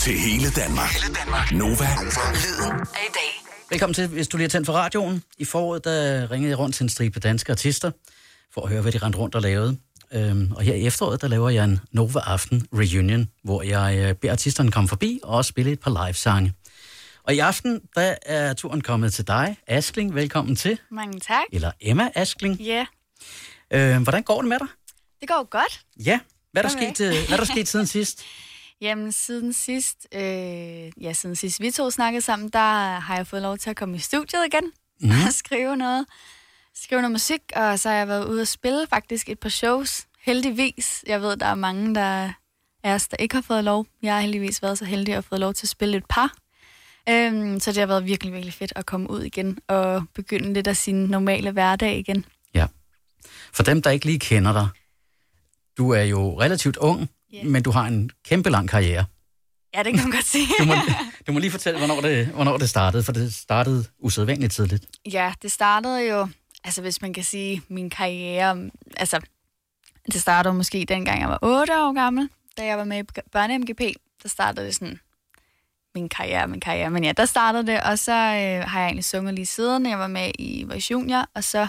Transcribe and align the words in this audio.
til 0.00 0.18
hele 0.18 0.50
Danmark. 0.50 0.90
Hele 0.92 1.14
Danmark. 1.14 1.52
Nova. 1.52 1.88
Lyden 2.34 2.80
af 2.80 3.04
i 3.08 3.12
dag. 3.14 3.44
Velkommen 3.70 3.94
til, 3.94 4.06
hvis 4.08 4.28
du 4.28 4.36
lige 4.36 4.44
har 4.44 4.48
tændt 4.48 4.66
for 4.66 4.72
radioen. 4.72 5.22
I 5.38 5.44
foråret, 5.44 5.84
der 5.84 6.30
ringede 6.30 6.50
jeg 6.50 6.58
rundt 6.58 6.74
til 6.76 6.82
en 6.82 6.88
stribe 6.88 7.20
danske 7.20 7.52
artister, 7.52 7.90
for 8.54 8.62
at 8.62 8.68
høre, 8.68 8.82
hvad 8.82 8.92
de 8.92 8.98
rendte 8.98 9.18
rundt 9.18 9.34
og 9.34 9.42
lavede. 9.42 9.76
Øhm, 10.12 10.52
og 10.56 10.62
her 10.62 10.74
i 10.74 10.86
efteråret, 10.86 11.20
der 11.20 11.28
laver 11.28 11.50
jeg 11.50 11.64
en 11.64 11.80
Nova 11.92 12.20
Aften 12.20 12.66
Reunion, 12.72 13.28
hvor 13.44 13.62
jeg 13.62 13.98
øh, 13.98 14.14
beder 14.14 14.32
artisterne 14.32 14.70
komme 14.72 14.88
forbi 14.88 15.20
og 15.22 15.36
også 15.36 15.48
spille 15.48 15.72
et 15.72 15.80
par 15.80 16.06
live-sange. 16.06 16.52
Og 17.24 17.34
i 17.34 17.38
aften, 17.38 17.80
der 17.94 18.14
er 18.26 18.52
turen 18.52 18.80
kommet 18.80 19.14
til 19.14 19.26
dig, 19.26 19.56
Askling. 19.66 20.14
Velkommen 20.14 20.56
til. 20.56 20.78
Mange 20.90 21.20
tak. 21.20 21.44
Eller 21.52 21.72
Emma 21.80 22.10
Askling. 22.14 22.60
Ja, 22.60 22.86
Øh, 23.72 24.02
hvordan 24.02 24.22
går 24.22 24.40
det 24.40 24.48
med 24.48 24.58
dig? 24.58 24.66
det 25.20 25.28
går 25.28 25.48
godt. 25.50 25.80
Ja. 26.04 26.20
Hvad 26.52 26.64
er 26.64 26.68
der, 26.68 26.74
Okay. 26.76 26.94
sket, 26.94 27.06
øh, 27.06 27.28
hvad 27.28 27.38
er 27.38 27.44
der 27.44 27.52
sket 27.52 27.68
siden 27.68 27.86
sidst? 27.96 28.22
Jamen, 28.80 29.12
siden 29.12 29.52
sidst, 29.52 30.08
øh, 30.14 30.20
ja, 31.00 31.12
siden 31.12 31.36
sidst 31.36 31.60
vi 31.60 31.70
to 31.70 31.90
snakkede 31.90 32.22
sammen, 32.22 32.48
der 32.48 32.98
har 32.98 33.16
jeg 33.16 33.26
fået 33.26 33.42
lov 33.42 33.58
til 33.58 33.70
at 33.70 33.76
komme 33.76 33.96
i 33.96 33.98
studiet 33.98 34.46
igen 34.46 34.72
mm. 35.00 35.10
og 35.26 35.32
skrive 35.32 35.76
noget, 35.76 36.06
skrive 36.74 37.00
noget 37.00 37.12
musik, 37.12 37.40
og 37.56 37.78
så 37.78 37.88
har 37.88 37.96
jeg 37.96 38.08
været 38.08 38.28
ude 38.28 38.40
og 38.40 38.48
spille 38.48 38.86
faktisk 38.90 39.28
et 39.28 39.38
par 39.38 39.48
shows. 39.48 40.06
Heldigvis. 40.22 41.04
Jeg 41.06 41.22
ved, 41.22 41.36
der 41.36 41.46
er 41.46 41.54
mange, 41.54 41.94
der 41.94 42.32
er 42.84 42.94
os, 42.94 43.08
der 43.08 43.16
ikke 43.16 43.34
har 43.34 43.42
fået 43.42 43.64
lov. 43.64 43.86
Jeg 44.02 44.14
har 44.14 44.20
heldigvis 44.20 44.62
været 44.62 44.78
så 44.78 44.84
heldig 44.84 45.14
at 45.14 45.24
få 45.24 45.36
lov 45.36 45.54
til 45.54 45.66
at 45.66 45.70
spille 45.70 45.96
et 45.96 46.06
par. 46.08 46.34
Øhm, 47.08 47.60
så 47.60 47.72
det 47.72 47.78
har 47.78 47.86
været 47.86 48.04
virkelig, 48.04 48.32
virkelig 48.32 48.54
fedt 48.54 48.72
at 48.76 48.86
komme 48.86 49.10
ud 49.10 49.22
igen 49.22 49.58
og 49.68 50.02
begynde 50.14 50.52
lidt 50.52 50.66
af 50.66 50.76
sin 50.76 50.94
normale 50.94 51.50
hverdag 51.50 51.98
igen. 51.98 52.24
Ja. 52.54 52.66
For 53.52 53.62
dem, 53.62 53.82
der 53.82 53.90
ikke 53.90 54.06
lige 54.06 54.18
kender 54.18 54.52
dig, 54.52 54.68
du 55.78 55.90
er 55.90 56.02
jo 56.02 56.40
relativt 56.40 56.76
ung, 56.76 57.10
Ja. 57.32 57.44
men 57.44 57.62
du 57.62 57.70
har 57.70 57.86
en 57.86 58.10
kæmpe 58.24 58.50
lang 58.50 58.68
karriere. 58.68 59.04
Ja, 59.74 59.82
det 59.82 59.94
kan 59.94 60.02
man 60.02 60.10
godt 60.10 60.24
sige. 60.24 60.46
Du 60.58 60.64
må, 60.64 60.74
du 61.26 61.32
må 61.32 61.38
lige 61.38 61.50
fortælle, 61.50 61.78
hvornår 61.78 62.00
det, 62.00 62.26
hvornår 62.26 62.56
det 62.58 62.70
startede, 62.70 63.02
for 63.02 63.12
det 63.12 63.34
startede 63.34 63.84
usædvanligt 63.98 64.52
tidligt. 64.52 64.84
Ja, 65.12 65.32
det 65.42 65.52
startede 65.52 66.00
jo, 66.00 66.28
altså 66.64 66.82
hvis 66.82 67.02
man 67.02 67.12
kan 67.12 67.24
sige, 67.24 67.62
min 67.68 67.90
karriere, 67.90 68.70
altså 68.96 69.20
det 70.12 70.20
startede 70.20 70.54
måske 70.54 70.84
dengang 70.88 71.20
jeg 71.20 71.28
var 71.28 71.38
8 71.42 71.72
år 71.72 71.94
gammel, 71.94 72.28
da 72.58 72.64
jeg 72.64 72.78
var 72.78 72.84
med 72.84 72.98
i 72.98 73.20
børne-MGP, 73.36 73.92
der 74.22 74.28
startede 74.28 74.66
det 74.66 74.74
sådan, 74.74 75.00
min 75.94 76.08
karriere, 76.08 76.48
min 76.48 76.60
karriere, 76.60 76.90
men 76.90 77.04
ja, 77.04 77.12
der 77.12 77.24
startede 77.24 77.66
det, 77.66 77.82
og 77.82 77.98
så 77.98 78.12
øh, 78.12 78.68
har 78.68 78.80
jeg 78.80 78.86
egentlig 78.86 79.04
sunget 79.04 79.34
lige 79.34 79.46
siden, 79.46 79.86
jeg 79.86 79.98
var 79.98 80.06
med 80.06 80.30
i 80.38 80.64
Voice 80.64 80.92
Junior, 80.92 81.26
og 81.34 81.44
så 81.44 81.68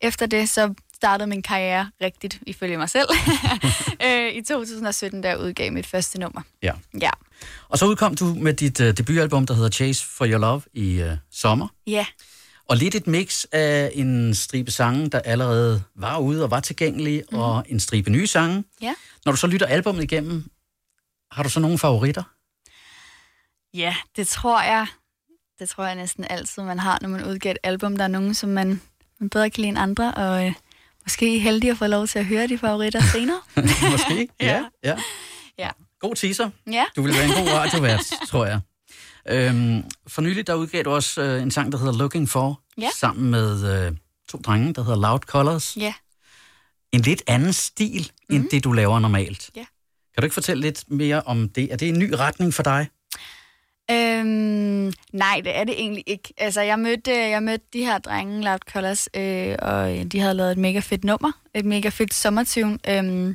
efter 0.00 0.26
det, 0.26 0.48
så 0.48 0.74
startede 0.98 1.26
min 1.26 1.42
karriere 1.42 1.90
rigtigt, 2.02 2.38
ifølge 2.46 2.76
mig 2.76 2.90
selv, 2.90 3.08
øh, 4.06 4.32
i 4.32 4.42
2017, 4.42 5.20
da 5.22 5.28
jeg 5.28 5.38
udgav 5.38 5.72
mit 5.72 5.86
første 5.86 6.20
nummer. 6.20 6.42
Ja. 6.62 6.72
Ja, 7.00 7.10
Og 7.68 7.78
så 7.78 7.86
udkom 7.86 8.14
du 8.14 8.24
med 8.24 8.54
dit 8.54 8.80
uh, 8.80 8.86
debutalbum, 8.86 9.46
der 9.46 9.54
hedder 9.54 9.70
Chase 9.70 10.06
for 10.06 10.26
Your 10.26 10.38
Love 10.38 10.62
i 10.74 11.02
uh, 11.02 11.08
sommer. 11.30 11.68
ja, 11.86 12.06
Og 12.68 12.76
lidt 12.76 12.94
et 12.94 13.06
mix 13.06 13.44
af 13.52 13.90
en 13.94 14.34
stribe 14.34 14.70
sange, 14.70 15.10
der 15.10 15.20
allerede 15.20 15.82
var 15.96 16.18
ude 16.18 16.44
og 16.44 16.50
var 16.50 16.60
tilgængelige, 16.60 17.24
mm. 17.32 17.38
og 17.38 17.64
en 17.68 17.80
stribe 17.80 18.10
nye 18.10 18.26
sange. 18.26 18.64
ja. 18.82 18.94
Når 19.24 19.32
du 19.32 19.36
så 19.38 19.46
lytter 19.46 19.66
albumet 19.66 20.02
igennem, 20.02 20.50
har 21.30 21.42
du 21.42 21.48
så 21.48 21.60
nogle 21.60 21.78
favoritter? 21.78 22.22
Ja, 23.74 23.96
det 24.16 24.28
tror 24.28 24.62
jeg. 24.62 24.86
Det 25.58 25.68
tror 25.68 25.84
jeg 25.86 25.94
næsten 25.94 26.24
altid, 26.30 26.62
man 26.62 26.78
har, 26.78 26.98
når 27.02 27.08
man 27.08 27.24
udgiver 27.24 27.52
et 27.52 27.58
album. 27.62 27.96
Der 27.96 28.04
er 28.04 28.08
nogen, 28.08 28.34
som 28.34 28.50
man, 28.50 28.80
man 29.20 29.30
bedre 29.30 29.50
kan 29.50 29.60
lide 29.60 29.68
end 29.68 29.78
andre, 29.78 30.14
og 30.14 30.46
øh, 30.46 30.52
måske 31.08 31.36
er 31.36 31.40
heldig 31.40 31.70
at 31.70 31.78
få 31.78 31.86
lov 31.86 32.06
til 32.06 32.18
at 32.18 32.24
høre 32.26 32.46
de 32.46 32.58
favoritter 32.58 33.00
senere. 33.12 33.40
Måske? 33.92 34.28
ja. 34.40 34.64
ja. 34.84 34.96
ja. 35.58 35.68
God 36.00 36.14
teaser. 36.14 36.50
Ja. 36.72 36.84
Du 36.96 37.02
vil 37.02 37.14
være 37.14 37.24
en 37.24 37.30
god 37.30 37.48
radiovært, 37.58 38.00
tror 38.28 38.46
jeg. 38.46 38.60
Øhm, 39.28 39.84
for 40.06 40.22
nylig, 40.22 40.46
der 40.46 40.54
udgav 40.54 40.82
du 40.82 40.90
også 40.90 41.22
øh, 41.22 41.42
en 41.42 41.50
sang, 41.50 41.72
der 41.72 41.78
hedder 41.78 41.92
Looking 41.98 42.28
For, 42.28 42.60
Ja. 42.78 42.88
sammen 42.96 43.30
med 43.30 43.86
øh, 43.86 43.92
to 44.28 44.38
drenge, 44.38 44.74
der 44.74 44.82
hedder 44.84 44.98
Loud 45.00 45.18
Colors. 45.18 45.76
Ja. 45.76 45.94
En 46.92 47.00
lidt 47.00 47.22
anden 47.26 47.52
stil, 47.52 48.10
mm. 48.30 48.36
end 48.36 48.48
det, 48.50 48.64
du 48.64 48.72
laver 48.72 48.98
normalt. 48.98 49.50
Ja. 49.56 49.64
Kan 50.14 50.20
du 50.22 50.24
ikke 50.24 50.34
fortælle 50.34 50.60
lidt 50.60 50.84
mere 50.90 51.22
om 51.22 51.48
det? 51.48 51.72
Er 51.72 51.76
det 51.76 51.88
en 51.88 51.98
ny 51.98 52.12
retning 52.12 52.54
for 52.54 52.62
dig? 52.62 52.88
Øhm, 53.90 54.92
nej, 55.12 55.40
det 55.44 55.56
er 55.58 55.64
det 55.64 55.74
egentlig 55.80 56.04
ikke. 56.06 56.34
Altså, 56.38 56.60
jeg 56.60 56.78
mødte, 56.78 57.12
jeg 57.14 57.42
mødte 57.42 57.64
de 57.72 57.84
her 57.84 57.98
drenge, 57.98 58.42
Loud 58.44 58.58
Colors, 58.58 59.08
øh, 59.16 59.56
og 59.58 60.12
de 60.12 60.20
havde 60.20 60.34
lavet 60.34 60.52
et 60.52 60.58
mega 60.58 60.78
fedt 60.78 61.04
nummer, 61.04 61.32
et 61.54 61.64
mega 61.64 61.88
fedt 61.88 62.14
sommertune, 62.14 62.78
øh, 62.88 63.34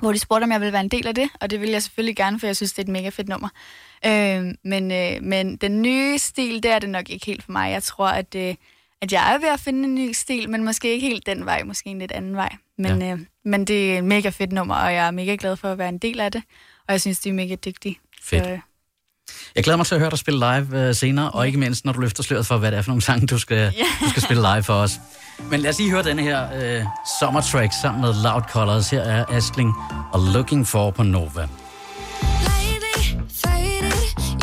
hvor 0.00 0.12
de 0.12 0.18
spurgte, 0.18 0.44
om 0.44 0.52
jeg 0.52 0.60
ville 0.60 0.72
være 0.72 0.82
en 0.82 0.88
del 0.88 1.06
af 1.06 1.14
det, 1.14 1.28
og 1.40 1.50
det 1.50 1.60
ville 1.60 1.72
jeg 1.72 1.82
selvfølgelig 1.82 2.16
gerne, 2.16 2.40
for 2.40 2.46
jeg 2.46 2.56
synes, 2.56 2.72
det 2.72 2.78
er 2.78 2.82
et 2.82 2.88
mega 2.88 3.08
fedt 3.08 3.28
nummer. 3.28 3.48
Øh, 4.06 4.44
men, 4.64 4.90
øh, 4.92 5.22
men 5.22 5.56
den 5.56 5.82
nye 5.82 6.18
stil, 6.18 6.62
det 6.62 6.70
er 6.70 6.78
det 6.78 6.88
nok 6.88 7.10
ikke 7.10 7.26
helt 7.26 7.42
for 7.44 7.52
mig. 7.52 7.70
Jeg 7.72 7.82
tror, 7.82 8.08
at, 8.08 8.34
øh, 8.34 8.54
at 9.00 9.12
jeg 9.12 9.34
er 9.34 9.38
ved 9.38 9.48
at 9.48 9.60
finde 9.60 9.84
en 9.84 9.94
ny 9.94 10.12
stil, 10.12 10.50
men 10.50 10.64
måske 10.64 10.92
ikke 10.92 11.06
helt 11.08 11.26
den 11.26 11.44
vej, 11.46 11.62
måske 11.62 11.90
en 11.90 11.98
lidt 11.98 12.12
anden 12.12 12.36
vej. 12.36 12.56
Men, 12.78 12.98
Ja. 13.02 13.06
ja. 13.06 13.12
øh, 13.12 13.18
men 13.44 13.64
det 13.64 13.94
er 13.94 13.98
et 13.98 14.04
mega 14.04 14.28
fedt 14.28 14.52
nummer, 14.52 14.74
og 14.74 14.94
jeg 14.94 15.06
er 15.06 15.10
mega 15.10 15.36
glad 15.40 15.56
for 15.56 15.72
at 15.72 15.78
være 15.78 15.88
en 15.88 15.98
del 15.98 16.20
af 16.20 16.32
det, 16.32 16.42
og 16.88 16.92
jeg 16.92 17.00
synes, 17.00 17.20
de 17.20 17.28
er 17.28 17.32
mega 17.32 17.54
dygtige. 17.54 17.98
Fedt. 18.22 18.44
Så, 18.44 18.50
øh, 18.50 18.58
Jeg 19.56 19.64
glæder 19.64 19.76
mig 19.76 19.86
til 19.86 19.94
at 19.94 20.00
høre 20.00 20.10
dig 20.10 20.18
spille 20.18 20.38
live 20.40 20.88
øh, 20.88 20.94
senere, 20.94 21.30
og 21.30 21.46
ikke 21.46 21.58
mindst, 21.58 21.84
når 21.84 21.92
du 21.92 22.00
løfter 22.00 22.22
sløret 22.22 22.46
for, 22.46 22.56
hvad 22.58 22.70
det 22.70 22.78
er 22.78 22.82
for 22.82 22.90
nogle 22.90 23.02
sange, 23.02 23.26
du 23.26 23.38
skal, 23.38 23.56
Ja. 23.78 23.84
du 24.00 24.10
skal 24.10 24.22
spille 24.22 24.42
live 24.54 24.62
for 24.62 24.74
os. 24.74 24.92
Men 25.50 25.60
lad 25.60 25.70
os 25.70 25.78
lige 25.78 25.90
høre 25.90 26.02
denne 26.02 26.22
her 26.22 26.48
øh, 26.78 26.82
sommertrack 27.20 27.72
sammen 27.82 28.00
med 28.02 28.14
Loud 28.22 28.42
Colors. 28.52 28.90
Her 28.90 29.00
er 29.00 29.24
Askling 29.28 29.74
og 30.12 30.20
Looking 30.20 30.66
For 30.68 30.90
på 30.90 31.02
Nova. 31.02 31.48
Lately, 32.42 33.20
faded, 33.44 33.92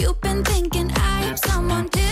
you've 0.02 0.20
been 0.22 0.44
thinking 0.46 0.92
I 0.92 1.30
am 1.30 1.38
someone 1.38 1.84
different, 1.84 2.03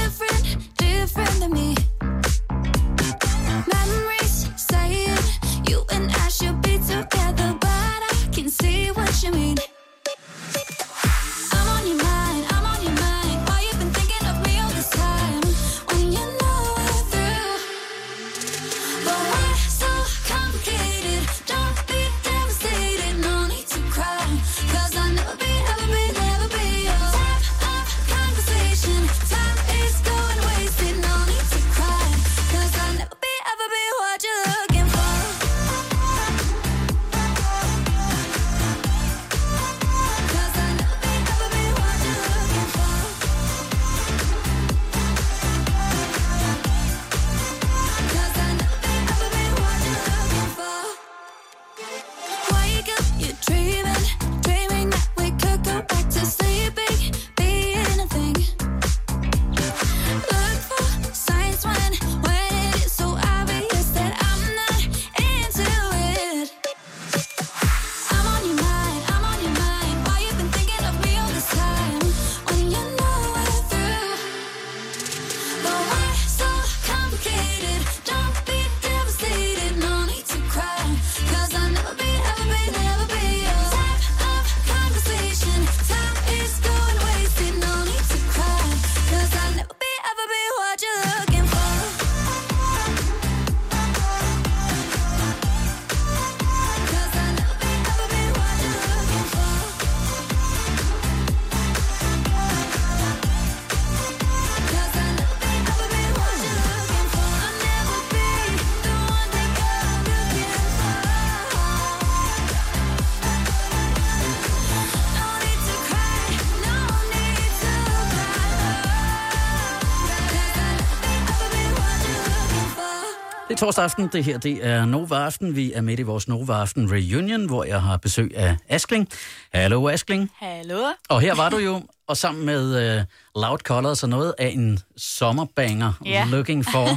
torsdag 123.61 123.84
aften. 123.84 124.08
Det 124.08 124.23
her 124.23 124.37
det 124.37 124.66
er 124.66 124.85
Nova 124.85 125.16
Aften. 125.16 125.55
Vi 125.55 125.73
er 125.73 125.81
midt 125.81 125.99
i 125.99 126.03
vores 126.03 126.28
Nova 126.28 126.53
Aften 126.53 126.91
Reunion, 126.91 127.46
hvor 127.46 127.63
jeg 127.63 127.81
har 127.81 127.97
besøg 127.97 128.31
af 128.35 128.58
Askling. 128.69 129.09
Hallo 129.53 129.87
Askling. 129.87 130.31
Hallo? 130.40 130.91
Og 131.09 131.22
her 131.22 131.35
var 131.35 131.49
du 131.49 131.58
jo, 131.58 131.81
og 132.08 132.17
sammen 132.17 132.46
med 132.46 132.97
uh, 132.97 133.41
Loud 133.41 133.58
Colors 133.58 134.03
og 134.03 134.09
noget 134.09 134.34
af 134.37 134.47
en 134.47 134.79
sommerbanger. 134.97 135.93
Ja. 136.05 136.25
Looking 136.31 136.66
for. 136.66 136.87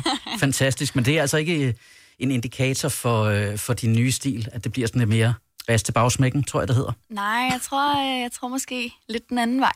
Fantastisk. 0.40 0.96
Men 0.96 1.04
det 1.04 1.16
er 1.16 1.20
altså 1.20 1.36
ikke 1.36 1.66
øh, 1.66 1.74
en 2.18 2.30
indikator 2.30 2.88
for, 2.88 3.50
uh, 3.50 3.58
for 3.58 3.74
din 3.74 3.92
nye 3.92 4.12
stil, 4.12 4.48
at 4.52 4.64
det 4.64 4.72
bliver 4.72 4.88
sådan 4.88 4.98
lidt 4.98 5.10
mere 5.10 5.34
til 5.78 5.92
bagsmækken, 5.92 6.44
tror 6.44 6.60
jeg, 6.60 6.68
det 6.68 6.76
hedder. 6.76 6.92
Nej, 7.10 7.48
jeg 7.52 7.60
tror, 7.62 8.00
jeg 8.20 8.32
tror 8.32 8.48
måske 8.48 8.92
lidt 9.08 9.28
den 9.28 9.38
anden 9.38 9.60
vej. 9.60 9.74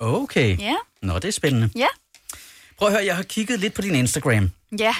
Okay. 0.00 0.58
Ja. 0.58 0.74
Nå, 1.02 1.14
det 1.14 1.24
er 1.24 1.32
spændende. 1.32 1.70
Ja. 1.76 1.88
Prøv 2.78 2.88
at 2.88 2.94
høre, 2.94 3.04
jeg 3.06 3.16
har 3.16 3.22
kigget 3.22 3.60
lidt 3.60 3.74
på 3.74 3.82
din 3.82 3.94
Instagram, 3.94 4.50
Ja. 4.78 4.94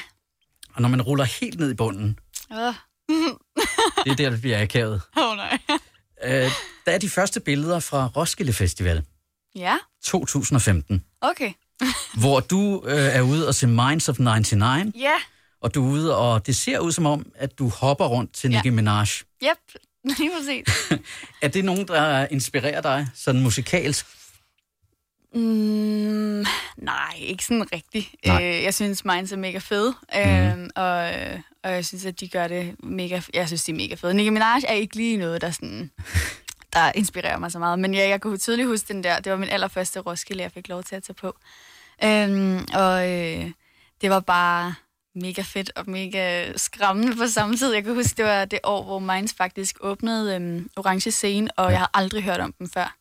Og 0.74 0.82
når 0.82 0.88
man 0.88 1.02
ruller 1.02 1.24
helt 1.24 1.58
ned 1.60 1.70
i 1.70 1.74
bunden, 1.74 2.18
Åh, 2.50 2.74
det 4.04 4.12
er 4.12 4.16
der, 4.16 4.30
det 4.30 4.40
bliver 4.40 4.62
akavet. 4.62 5.02
oh, 5.16 5.36
nej. 5.36 5.58
Øh, 6.24 6.50
der 6.86 6.92
er 6.92 6.98
de 6.98 7.10
første 7.10 7.40
billeder 7.40 7.80
fra 7.80 8.06
Roskilde 8.16 8.52
Festival 8.52 9.02
Ja, 9.56 9.76
2015, 10.04 11.04
okay. 11.20 11.52
hvor 12.20 12.40
du 12.40 12.82
øh, 12.86 12.96
er 13.16 13.20
ude 13.22 13.48
og 13.48 13.54
se 13.54 13.66
Minds 13.66 14.08
of 14.08 14.18
99, 14.18 14.94
Ja, 14.96 15.14
og 15.62 15.74
du 15.74 15.86
er 15.86 15.90
ude, 15.92 16.16
og 16.16 16.46
det 16.46 16.56
ser 16.56 16.78
ud 16.78 16.92
som 16.92 17.06
om, 17.06 17.26
at 17.34 17.58
du 17.58 17.68
hopper 17.68 18.04
rundt 18.06 18.32
til 18.34 18.50
Ja. 18.50 18.56
Nicki 18.56 18.70
Minaj. 18.70 19.06
yep. 19.44 19.80
Lige 20.18 20.30
præcis. 20.38 20.90
Er 21.42 21.48
det 21.48 21.64
nogen, 21.64 21.88
der 21.88 22.26
inspirerer 22.30 22.80
dig, 22.80 23.08
sådan 23.14 23.40
musikalsk? 23.42 24.06
Mm, 25.34 26.44
nej, 26.76 27.14
ikke 27.18 27.44
sådan 27.44 27.72
rigtigt. 27.72 28.14
Nej. 28.26 28.42
Øh, 28.42 28.62
jeg 28.62 28.74
synes, 28.74 29.04
Minds 29.04 29.32
er 29.32 29.36
mega 29.36 29.58
fed, 29.58 29.92
øh, 30.16 30.68
og, 30.76 31.10
og 31.62 31.72
jeg 31.72 31.84
synes, 31.84 32.04
at 32.04 32.20
de 32.20 32.28
gør 32.28 32.48
det 32.48 32.76
mega... 32.82 33.20
Jeg 33.34 33.46
synes, 33.46 33.64
de 33.64 33.72
er 33.72 33.76
mega 33.76 33.94
fede. 33.94 34.14
Nicki 34.14 34.30
Minaj 34.30 34.60
er 34.68 34.72
ikke 34.72 34.96
lige 34.96 35.16
noget, 35.16 35.40
der 35.40 35.50
sådan 35.50 35.90
der 36.74 36.92
inspirerer 36.94 37.38
mig 37.38 37.52
så 37.52 37.58
meget. 37.58 37.78
Men 37.78 37.94
ja, 37.94 38.08
jeg 38.08 38.20
kunne 38.20 38.38
tydeligt 38.38 38.68
huske 38.68 38.92
den 38.92 39.04
der. 39.04 39.20
Det 39.20 39.32
var 39.32 39.38
min 39.38 39.48
allerførste 39.48 40.00
Roskilde, 40.00 40.42
jeg 40.42 40.52
fik 40.52 40.68
lov 40.68 40.82
til 40.82 40.96
at 40.96 41.02
tage 41.02 41.14
på. 41.14 41.36
Øhm, 42.04 42.66
og 42.74 43.10
øh, 43.10 43.50
det 44.00 44.10
var 44.10 44.20
bare 44.20 44.74
mega 45.14 45.42
fedt 45.42 45.70
og 45.76 45.90
mega 45.90 46.52
skræmmende 46.56 47.16
på 47.16 47.26
samme 47.26 47.56
tid. 47.56 47.74
Jeg 47.74 47.84
kan 47.84 47.94
huske, 47.94 48.16
det 48.16 48.24
var 48.24 48.44
det 48.44 48.58
år, 48.64 48.84
hvor 48.84 48.98
Minds 48.98 49.34
faktisk 49.34 49.76
åbnede 49.80 50.34
øhm, 50.36 50.70
Orange 50.76 51.10
Scene, 51.10 51.50
og 51.56 51.70
jeg 51.70 51.78
har 51.78 51.90
aldrig 51.94 52.22
hørt 52.22 52.40
om 52.40 52.52
dem 52.52 52.70
før. 52.70 52.96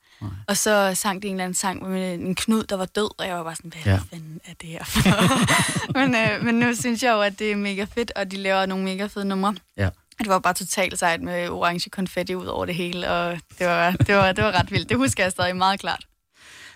Og 0.48 0.58
så 0.58 0.92
sang 0.96 1.22
de 1.22 1.28
en 1.28 1.34
eller 1.34 1.44
anden 1.44 1.56
sang 1.56 1.90
med 1.90 2.14
en 2.14 2.36
knud, 2.36 2.64
der 2.64 2.76
var 2.76 2.86
død, 2.86 3.20
og 3.20 3.28
jeg 3.28 3.36
var 3.36 3.44
bare 3.44 3.56
sådan, 3.56 3.72
hvad 3.84 3.94
Ja. 3.94 4.00
fanden 4.12 4.42
er 4.46 4.54
det 4.62 4.70
her 4.70 4.84
for? 4.84 5.94
men, 6.00 6.16
øh, 6.16 6.44
men 6.46 6.56
nu 6.56 6.76
synes 6.76 7.04
jeg 7.04 7.12
jo, 7.12 7.22
at 7.22 7.40
det 7.40 7.52
er 7.52 7.56
mega 7.56 7.84
fedt, 7.96 8.12
og 8.16 8.32
de 8.32 8.38
laver 8.38 8.66
nogle 8.66 8.84
mega 8.84 9.06
fede 9.06 9.26
numre. 9.26 9.56
Ja. 9.78 9.90
Det 10.20 10.28
var 10.28 10.40
bare 10.40 10.54
totalt 10.54 11.00
sejt 11.00 11.22
med 11.22 11.50
orange 11.50 11.90
konfetti 11.90 12.36
ud 12.36 12.46
over 12.46 12.66
det 12.66 12.76
hele, 12.76 13.10
og 13.10 13.40
det 13.60 13.68
var, 13.68 13.92
det 13.92 14.16
var, 14.16 14.32
det 14.32 14.44
var 14.44 14.52
ret 14.52 14.72
vildt. 14.72 14.90
Det 14.90 14.98
husker 14.98 15.24
jeg 15.24 15.32
stadig 15.32 15.56
meget 15.56 15.80
klart. 15.80 16.06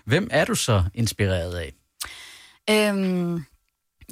Hvem 0.04 0.28
er 0.30 0.44
du 0.44 0.54
så 0.54 0.84
inspireret 0.94 1.54
af? 1.54 1.72
Øhm, 2.70 3.44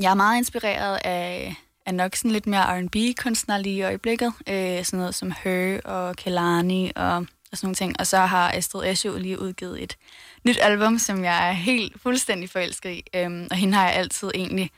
jeg 0.01 0.11
er 0.11 0.15
meget 0.15 0.37
inspireret 0.39 0.99
af, 1.05 1.55
af 1.87 1.95
nok 1.95 2.17
sådan 2.17 2.31
lidt 2.31 2.47
mere 2.47 2.81
R&B-kunstnere 2.81 3.63
lige 3.63 3.77
i 3.77 3.83
øjeblikket. 3.83 4.33
Øh, 4.49 4.85
sådan 4.85 4.99
noget 4.99 5.15
som 5.15 5.33
Her 5.45 5.81
og 5.85 6.17
Kelani 6.17 6.93
og, 6.97 7.27
og 7.53 7.59
sådan 7.59 7.67
nogle 7.67 7.75
ting. 7.75 8.01
Og 8.01 8.07
så 8.07 8.19
har 8.19 8.53
Astrid 8.53 9.05
jo 9.05 9.19
lige 9.19 9.41
udgivet 9.41 9.83
et 9.83 9.97
nyt 10.45 10.59
album, 10.61 10.99
som 10.99 11.25
jeg 11.25 11.49
er 11.49 11.53
helt 11.53 12.01
fuldstændig 12.03 12.51
forelsket 12.51 12.91
i. 12.91 13.05
Øhm, 13.15 13.47
og 13.51 13.57
hende 13.57 13.75
har 13.75 13.89
jeg 13.89 13.97
altid 13.97 14.31
egentlig 14.35 14.71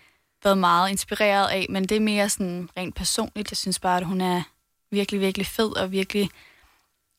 været 0.44 0.58
meget 0.58 0.90
inspireret 0.90 1.48
af, 1.48 1.66
men 1.70 1.84
det 1.84 1.96
er 1.96 2.00
mere 2.00 2.28
sådan 2.28 2.68
rent 2.76 2.94
personligt. 2.94 3.50
Jeg 3.50 3.56
synes 3.56 3.78
bare, 3.78 3.96
at 3.96 4.04
hun 4.04 4.20
er 4.20 4.42
virkelig, 4.90 5.20
virkelig 5.20 5.46
fed 5.46 5.76
og 5.76 5.92
virkelig 5.92 6.30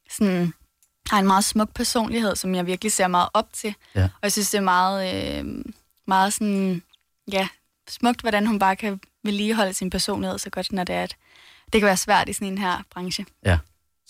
sådan, 0.10 0.54
har 1.10 1.20
en 1.20 1.28
meget 1.28 1.44
smuk 1.44 1.74
personlighed, 1.74 2.36
som 2.36 2.56
jeg 2.56 2.66
virkelig 2.66 2.92
ser 2.92 3.08
meget 3.08 3.30
op 3.34 3.54
til. 3.54 3.76
Ja. 3.96 4.04
Og 4.04 4.20
jeg 4.24 4.32
synes, 4.32 4.50
det 4.50 4.58
er 4.58 4.62
meget, 4.62 5.16
øh, 5.16 5.64
meget 6.08 6.34
sådan, 6.34 6.84
ja, 7.32 7.48
smukt, 7.90 8.22
hvordan 8.22 8.48
hun 8.48 8.60
bare 8.60 8.76
kan 8.76 9.00
vedligeholde 9.24 9.74
sin 9.74 9.90
personlighed 9.90 10.38
så 10.38 10.50
godt, 10.50 10.72
når 10.72 10.84
det 10.84 10.96
er, 10.96 11.04
at 11.04 11.16
det 11.74 11.82
kan 11.82 11.86
være 11.86 11.98
svært 11.98 12.30
i 12.30 12.34
sådan 12.34 12.48
en 12.48 12.58
her 12.58 12.84
branche. 12.90 13.26
Ja. 13.46 13.58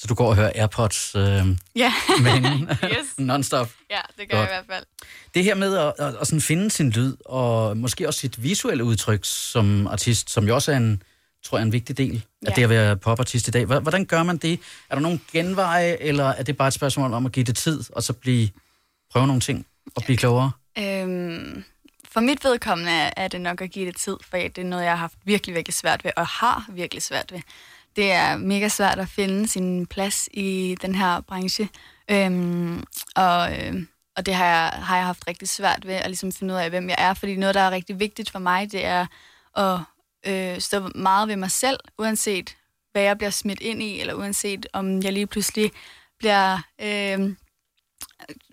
Så 0.02 0.08
du 0.08 0.14
går 0.14 0.28
og 0.30 0.36
hører 0.36 0.52
AirPods 0.56 1.16
øh, 1.16 1.24
Ja, 1.76 1.94
med 2.24 2.68
Yes. 2.84 3.20
non-stop. 3.20 3.70
ja 3.92 4.00
det 4.20 4.30
gør 4.30 4.38
Godt. 4.38 4.50
jeg 4.50 4.60
i 4.62 4.66
hvert 4.66 4.76
fald. 4.76 4.86
Det 5.34 5.44
her 5.44 5.56
med 5.56 5.78
at, 5.78 5.94
at, 6.00 6.16
at 6.22 6.28
sådan 6.28 6.42
finde 6.42 6.72
sin 6.72 6.90
lyd, 6.90 7.16
og 7.26 7.78
måske 7.78 8.08
også 8.08 8.20
sit 8.20 8.44
visuelle 8.44 8.84
udtryk 8.84 9.20
som 9.24 9.88
artist, 9.88 10.30
som 10.30 10.48
jo 10.48 10.56
også 10.56 10.72
er 10.72 10.78
en, 10.78 11.04
tror 11.46 11.58
jeg, 11.58 11.66
en 11.66 11.72
vigtig 11.72 11.98
del 11.98 12.26
af 12.46 12.50
Ja. 12.50 12.56
det 12.56 12.64
at 12.64 12.70
være 12.70 12.98
popartist 12.98 13.48
i 13.48 13.52
dag. 13.52 13.66
Hvor- 13.66 13.80
Hvordan 13.80 14.06
gør 14.06 14.24
man 14.24 14.38
det? 14.38 14.60
Er 14.90 14.96
der 14.96 15.02
nogle 15.02 15.20
genveje, 15.34 15.98
eller 16.00 16.26
er 16.26 16.44
det 16.44 16.58
bare 16.58 16.68
et 16.68 16.74
spørgsmål 16.74 17.14
om 17.14 17.26
at 17.26 17.32
give 17.32 17.44
det 17.44 17.56
tid, 17.58 17.84
og 17.96 18.04
så 18.04 18.14
blive, 18.14 18.50
prøve 19.12 19.28
nogle 19.28 19.42
ting 19.42 19.66
og 19.96 20.04
blive 20.04 20.18
klogere? 20.18 20.52
Øhm, 20.78 21.64
for 22.12 22.20
mit 22.20 22.44
vedkommende 22.44 22.92
er, 22.92 23.12
er 23.18 23.28
det 23.28 23.42
nok 23.42 23.62
at 23.62 23.72
give 23.72 23.86
det 23.86 23.96
tid, 23.98 24.16
for 24.30 24.38
det 24.38 24.58
er 24.58 24.64
noget, 24.64 24.84
jeg 24.84 24.92
har 24.92 24.98
haft 24.98 25.14
virkelig, 25.24 25.56
virkelig 25.56 25.74
svært 25.76 26.04
ved, 26.04 26.12
og 26.18 26.28
har 26.28 26.66
virkelig 26.70 27.04
svært 27.04 27.32
ved. 27.32 27.40
Det 28.00 28.12
er 28.12 28.38
mega 28.38 28.68
svært 28.68 29.00
at 29.00 29.08
finde 29.08 29.48
sin 29.48 29.86
plads 29.86 30.30
i 30.34 30.78
den 30.82 30.96
her 30.96 31.22
branche, 31.22 31.70
øhm, 32.12 32.84
og, 33.16 33.52
øh, 33.58 33.74
og 34.18 34.26
det 34.26 34.34
har 34.34 34.46
jeg, 34.46 34.84
har 34.84 34.96
jeg 34.96 35.06
haft 35.06 35.28
rigtig 35.28 35.50
svært 35.50 35.88
ved 35.88 35.94
at 35.94 36.06
ligesom 36.08 36.32
finde 36.32 36.54
ud 36.54 36.60
af, 36.60 36.70
hvem 36.70 36.90
jeg 36.90 36.96
er, 37.00 37.14
fordi 37.14 37.36
noget, 37.36 37.56
der 37.56 37.62
er 37.62 37.72
rigtig 37.72 38.00
vigtigt 38.00 38.30
for 38.30 38.40
mig, 38.40 38.72
det 38.72 38.86
er 38.86 39.06
at 39.56 39.80
øh, 40.26 40.60
stå 40.60 40.90
meget 40.96 41.28
ved 41.28 41.36
mig 41.36 41.52
selv, 41.52 41.80
uanset 41.98 42.56
hvad 42.92 43.02
jeg 43.02 43.18
bliver 43.18 43.30
smidt 43.30 43.62
ind 43.62 43.82
i, 43.82 44.00
eller 44.00 44.14
uanset 44.14 44.68
om 44.74 45.04
jeg 45.04 45.14
lige 45.14 45.28
pludselig 45.28 45.72
bliver... 46.20 46.58
Øh, 46.82 47.34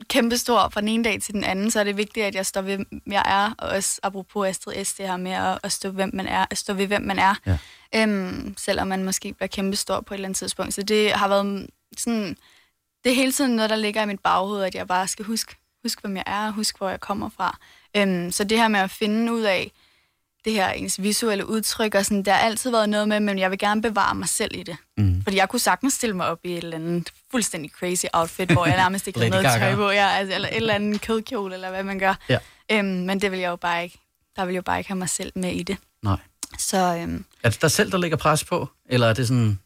kæmpestor 0.09 0.69
fra 0.69 0.81
den 0.81 0.89
ene 0.89 1.05
dag 1.05 1.23
til 1.23 1.35
den 1.35 1.45
anden, 1.45 1.71
så 1.71 1.81
er 1.81 1.85
det 1.85 1.97
vigtigt, 1.97 2.27
at 2.27 2.35
jeg 2.35 2.47
står 2.47 2.61
ved, 2.61 2.77
hvem 2.77 3.01
jeg 3.07 3.23
er, 3.27 3.55
og 3.59 3.69
også 3.69 4.01
apropos 4.03 4.49
Astrid 4.49 4.85
S, 4.85 4.95
det 4.95 5.07
her 5.09 5.17
med 5.17 5.33
at, 5.33 5.59
at 5.63 5.73
stå, 5.73 5.91
hvem 5.91 6.11
man 6.15 6.27
er, 6.27 6.47
at 6.51 6.59
stå 6.59 6.73
ved, 6.75 6.87
hvem 6.87 7.03
man 7.03 7.19
er, 7.19 7.35
Ja. 7.47 7.59
øhm, 7.95 8.55
selvom 8.59 8.87
man 8.87 9.05
måske 9.05 9.33
bliver 9.33 9.49
kæmpestor 9.49 10.01
på 10.01 10.15
et 10.15 10.17
eller 10.17 10.27
andet 10.29 10.37
tidspunkt. 10.39 10.75
Så 10.75 10.83
det 10.83 11.13
har 11.13 11.29
været 11.29 11.67
sådan, 11.99 12.37
det 13.05 13.13
er 13.13 13.17
hele 13.17 13.33
tiden 13.33 13.57
noget, 13.57 13.71
der 13.71 13.77
ligger 13.77 14.03
i 14.03 14.07
mit 14.07 14.21
baghoved, 14.21 14.63
at 14.63 14.75
jeg 14.75 14.89
bare 14.89 15.09
skal 15.09 15.25
huske, 15.25 15.57
huske 15.85 16.01
hvem 16.01 16.17
jeg 16.17 16.25
er, 16.27 16.47
og 16.47 16.53
huske, 16.53 16.79
hvor 16.79 16.89
jeg 16.89 17.01
kommer 17.01 17.29
fra. 17.37 17.59
Øhm, 17.97 18.33
så 18.33 18.45
det 18.45 18.59
her 18.59 18.69
med 18.69 18.81
at 18.81 18.91
finde 18.91 19.33
ud 19.33 19.41
af, 19.43 19.73
det 20.47 20.55
her 20.55 20.69
ens 20.71 21.03
visuelle 21.03 21.47
udtryk, 21.49 21.95
og 21.95 22.05
sådan, 22.05 22.23
der 22.23 22.33
har 22.33 22.39
altid 22.41 22.71
været 22.71 22.89
noget 22.89 23.09
med, 23.09 23.21
men 23.21 23.39
jeg 23.39 23.51
vil 23.51 23.59
gerne 23.59 23.83
bevare 23.83 24.15
mig 24.15 24.29
selv 24.29 24.51
i 24.57 24.63
det. 24.63 24.77
Mm. 24.97 25.23
Fordi 25.23 25.37
jeg 25.37 25.49
kunne 25.49 25.61
sagtens 25.61 25.95
stille 25.95 26.17
mig 26.17 26.27
op 26.27 26.39
i 26.45 26.53
et 26.53 26.57
eller 26.65 26.77
andet 26.77 27.13
fuldstændig 27.31 27.71
crazy 27.71 28.05
outfit, 28.13 28.51
hvor 28.53 28.67
jeg 28.67 28.77
nærmest 28.85 29.07
ikke 29.07 29.21
har 29.21 29.29
noget 29.29 29.45
Gaga. 29.45 29.59
tøj 29.59 29.75
på, 29.75 29.91
ja, 29.91 30.09
altså, 30.09 30.35
eller 30.35 30.49
et 30.49 30.57
eller 30.57 30.75
andet 30.75 31.01
kødkjole, 31.01 31.55
eller 31.55 31.71
hvad 31.71 31.83
man 31.83 31.99
gør. 31.99 32.15
Ja. 32.29 32.39
Øhm, 32.73 32.87
men 32.87 33.21
det 33.21 33.31
vil 33.31 33.39
jeg 33.41 33.49
jo 33.51 33.57
bare 33.57 33.83
ikke, 33.85 33.99
der 34.37 34.45
vil 34.45 34.53
jeg 34.53 34.57
jo 34.57 34.63
bare 34.63 34.79
ikke 34.79 34.89
have 34.89 34.99
mig 34.99 35.09
selv 35.09 35.33
med 35.35 35.53
i 35.53 35.63
det. 35.63 35.77
Nej. 36.03 36.17
Så 36.59 36.97
øhm, 37.01 37.25
Er 37.43 37.51
det 37.51 37.63
dig 37.63 37.71
selv, 37.71 37.93
der 37.93 37.99
lægger 37.99 38.17
pres 38.17 38.45
på? 38.45 38.69
Eller 38.89 39.07
er 39.07 39.13
det 39.13 39.29
sådan... 39.29 39.61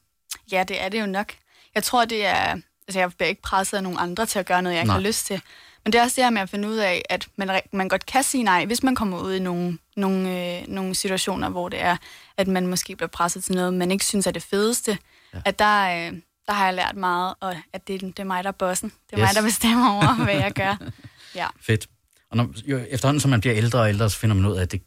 ja, 0.52 0.64
det 0.68 0.82
er 0.82 0.88
det 0.88 1.00
jo 1.00 1.06
nok. 1.06 1.32
Jeg 1.74 1.82
tror, 1.82 2.04
det 2.04 2.26
er... 2.26 2.56
Altså, 2.88 2.98
jeg 2.98 3.12
bliver 3.12 3.28
ikke 3.28 3.42
presset 3.42 3.76
af 3.76 3.82
nogen 3.82 3.98
andre 4.00 4.26
til 4.26 4.38
at 4.38 4.46
gøre 4.46 4.62
noget, 4.62 4.74
jeg 4.76 4.82
ikke 4.82 4.86
Nej. 4.88 4.96
har 4.96 5.02
lyst 5.06 5.26
til. 5.26 5.40
Men 5.84 5.92
det 5.92 5.98
er 5.98 6.02
også 6.02 6.14
det 6.16 6.24
her 6.24 6.30
med 6.30 6.40
at 6.42 6.50
finde 6.50 6.68
ud 6.68 6.76
af, 6.76 7.02
at 7.10 7.28
man, 7.36 7.60
man 7.72 7.88
godt 7.88 8.06
kan 8.06 8.22
sige 8.22 8.42
nej, 8.42 8.64
hvis 8.66 8.82
man 8.82 8.94
kommer 8.94 9.20
ud 9.22 9.34
i 9.34 9.38
nogle, 9.38 9.78
nogle, 9.96 10.58
øh, 10.58 10.68
nogle 10.68 10.94
situationer, 10.94 11.48
hvor 11.48 11.68
det 11.68 11.80
er, 11.82 11.96
at 12.36 12.48
man 12.48 12.66
måske 12.66 12.96
bliver 12.96 13.08
presset 13.08 13.44
til 13.44 13.54
noget, 13.54 13.74
man 13.74 13.90
ikke 13.90 14.04
synes 14.04 14.26
er 14.26 14.30
det 14.30 14.42
fedeste. 14.42 14.98
Ja. 15.34 15.38
At 15.44 15.58
der, 15.58 15.82
øh, 15.82 16.12
der 16.46 16.52
har 16.52 16.64
jeg 16.64 16.74
lært 16.74 16.96
meget, 16.96 17.34
og 17.40 17.56
at 17.72 17.88
det, 17.88 18.00
det 18.00 18.18
er 18.18 18.24
mig, 18.24 18.44
der 18.44 18.48
er 18.48 18.52
bossen. 18.52 18.92
Det 19.10 19.18
er 19.18 19.18
Yes. 19.18 19.28
mig, 19.28 19.34
der 19.34 19.42
bestemmer 19.48 19.90
over, 19.90 20.24
hvad 20.24 20.34
jeg 20.34 20.52
gør. 20.52 20.76
Ja. 21.34 21.46
Fedt. 21.60 21.86
Og 22.30 22.36
når, 22.36 22.48
jo, 22.66 22.80
efterhånden, 22.90 23.20
som 23.20 23.30
man 23.30 23.40
bliver 23.40 23.56
ældre 23.56 23.80
og 23.80 23.88
ældre, 23.88 24.10
så 24.10 24.18
finder 24.18 24.36
man 24.36 24.46
ud 24.46 24.56
af, 24.56 24.62
at 24.62 24.72
det, 24.72 24.82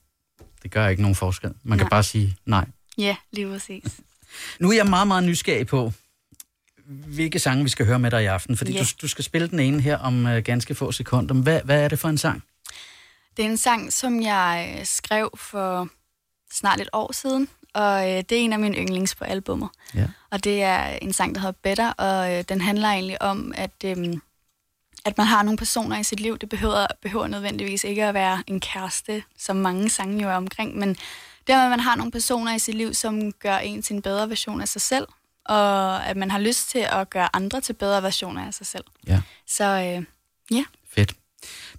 det 0.63 0.71
gør 0.71 0.87
ikke 0.87 1.01
nogen 1.01 1.15
forskel. 1.15 1.53
Man 1.63 1.77
kan 1.77 1.85
Nej. 1.85 1.89
bare 1.89 2.03
sige 2.03 2.35
nej. 2.45 2.65
Ja, 2.97 3.15
lige 3.31 3.47
præcis. 3.47 3.83
Nu 4.59 4.69
er 4.71 4.75
jeg 4.75 4.85
meget, 4.85 5.07
meget 5.07 5.23
nysgerrig 5.23 5.67
på, 5.67 5.91
hvilke 6.85 7.39
sange 7.39 7.63
vi 7.63 7.69
skal 7.69 7.85
høre 7.85 7.99
med 7.99 8.11
dig 8.11 8.23
i 8.23 8.25
aften. 8.25 8.57
Fordi 8.57 8.71
Ja. 8.73 8.79
du, 8.79 8.85
du 9.01 9.07
skal 9.07 9.23
spille 9.23 9.47
den 9.47 9.59
ene 9.59 9.81
her 9.81 9.97
om 9.97 10.25
uh, 10.25 10.37
ganske 10.37 10.75
få 10.75 10.91
sekunder. 10.91 11.35
Hvad, 11.35 11.61
hvad 11.63 11.83
er 11.83 11.87
det 11.87 11.99
for 11.99 12.09
en 12.09 12.17
sang? 12.17 12.43
Det 13.37 13.45
er 13.45 13.49
en 13.49 13.57
sang, 13.57 13.93
som 13.93 14.21
jeg 14.21 14.75
øh, 14.79 14.85
skrev 14.85 15.29
for 15.37 15.87
snart 16.53 16.81
et 16.81 16.89
år 16.93 17.11
siden, 17.13 17.47
og 17.73 18.09
øh, 18.11 18.17
det 18.17 18.31
er 18.31 18.35
en 18.41 18.53
af 18.53 18.59
mine 18.59 18.77
yndlings 18.77 19.15
på 19.15 19.23
albummet. 19.23 19.69
Ja. 19.95 20.07
Og 20.31 20.43
det 20.43 20.63
er 20.63 20.83
en 20.85 21.13
sang, 21.13 21.35
der 21.35 21.41
hedder 21.41 21.57
Better, 21.63 21.89
og 21.91 22.33
øh, 22.33 22.43
den 22.49 22.61
handler 22.61 22.87
egentlig 22.87 23.21
om, 23.21 23.53
at, 23.57 23.71
øh, 23.85 23.97
at 25.05 25.17
man 25.17 25.27
har 25.27 25.43
nogle 25.43 25.57
personer 25.57 25.99
i 25.99 26.03
sit 26.03 26.19
liv. 26.19 26.37
Det 26.37 26.49
behøver, 26.49 26.87
behøver 27.01 27.27
nødvendigvis 27.27 27.83
ikke 27.83 28.05
at 28.05 28.13
være 28.13 28.43
en 28.47 28.59
kæreste, 28.59 29.23
som 29.37 29.55
mange 29.55 29.89
sange 29.89 30.23
jo 30.23 30.29
er 30.29 30.35
omkring, 30.35 30.77
men 30.77 30.89
det 31.47 31.55
er, 31.55 31.63
at 31.63 31.69
man 31.69 31.79
har 31.79 31.95
nogle 31.95 32.11
personer 32.11 32.55
i 32.55 32.59
sit 32.59 32.75
liv, 32.75 32.93
som 32.93 33.31
gør 33.31 33.57
en 33.57 33.81
til 33.81 33.95
en 33.95 34.01
bedre 34.01 34.29
version 34.29 34.61
af 34.61 34.67
sig 34.67 34.81
selv, 34.81 35.07
og 35.45 36.05
at 36.05 36.17
man 36.17 36.31
har 36.31 36.39
lyst 36.39 36.69
til 36.69 36.87
at 36.91 37.09
gøre 37.09 37.35
andre 37.35 37.61
til 37.61 37.73
bedre 37.73 38.03
versioner 38.03 38.47
af 38.47 38.53
sig 38.53 38.67
selv. 38.67 38.83
Ja. 39.07 39.21
Så 39.47 39.63
øh, 39.63 40.05
ja, 40.57 40.63
Fedt. 40.95 41.13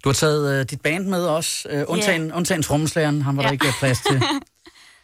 Du 0.03 0.09
har 0.09 0.13
taget 0.13 0.59
uh, 0.61 0.69
dit 0.69 0.81
band 0.81 1.05
med 1.07 1.25
også, 1.25 1.69
uh, 1.73 1.81
undtagen, 1.87 2.21
yeah. 2.27 2.37
undtagen 2.37 2.63
trommeslageren, 2.63 3.21
ham 3.21 3.37
var 3.37 3.43
der 3.43 3.49
Ja. 3.49 3.53
ikke 3.53 3.65
plads 3.79 3.99
til. 4.09 4.21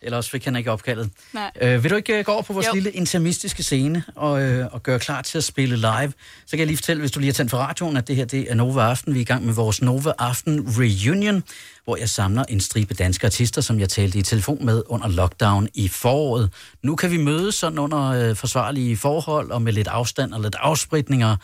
Eller 0.01 0.17
også 0.17 0.29
fik 0.31 0.45
han 0.45 0.55
ikke 0.55 0.71
opkaldet. 0.71 1.09
Nej. 1.33 1.51
Øh, 1.61 1.83
vil 1.83 1.91
du 1.91 1.95
ikke 1.95 2.19
øh, 2.19 2.25
gå 2.25 2.31
over 2.31 2.41
på 2.41 2.53
vores 2.53 2.67
Jo. 2.67 2.73
lille 2.73 2.91
intermistiske 2.91 3.63
scene 3.63 4.03
og, 4.15 4.41
øh, 4.41 4.67
og 4.71 4.83
gøre 4.83 4.99
klar 4.99 5.21
til 5.21 5.37
at 5.37 5.43
spille 5.43 5.75
live? 5.75 6.13
Så 6.45 6.51
kan 6.51 6.59
jeg 6.59 6.67
lige 6.67 6.77
fortælle, 6.77 6.99
hvis 6.99 7.11
du 7.11 7.19
lige 7.19 7.27
har 7.29 7.33
tændt 7.33 7.51
for 7.51 7.57
radioen, 7.57 7.97
at 7.97 8.07
det 8.07 8.15
her 8.15 8.25
det 8.25 8.51
er 8.51 8.55
Nova 8.55 8.81
Aften. 8.81 9.13
Vi 9.13 9.19
er 9.19 9.21
i 9.21 9.25
gang 9.25 9.45
med 9.45 9.53
vores 9.53 9.81
Nova 9.81 10.13
Aften 10.19 10.67
Reunion, 10.79 11.43
hvor 11.83 11.97
jeg 11.97 12.09
samler 12.09 12.43
en 12.49 12.59
stribe 12.61 12.93
danske 12.93 13.25
artister, 13.25 13.61
som 13.61 13.79
jeg 13.79 13.89
talte 13.89 14.19
i 14.19 14.21
telefon 14.21 14.65
med 14.65 14.83
under 14.85 15.07
lockdown 15.07 15.67
i 15.73 15.87
foråret. 15.87 16.49
Nu 16.83 16.95
kan 16.95 17.11
vi 17.11 17.17
mødes 17.17 17.55
sådan 17.55 17.79
under 17.79 18.09
øh, 18.09 18.35
forsvarlige 18.35 18.97
forhold 18.97 19.51
og 19.51 19.61
med 19.61 19.73
lidt 19.73 19.87
afstand 19.87 20.33
og 20.33 20.41
lidt 20.41 20.55
afspritninger, 20.59 21.35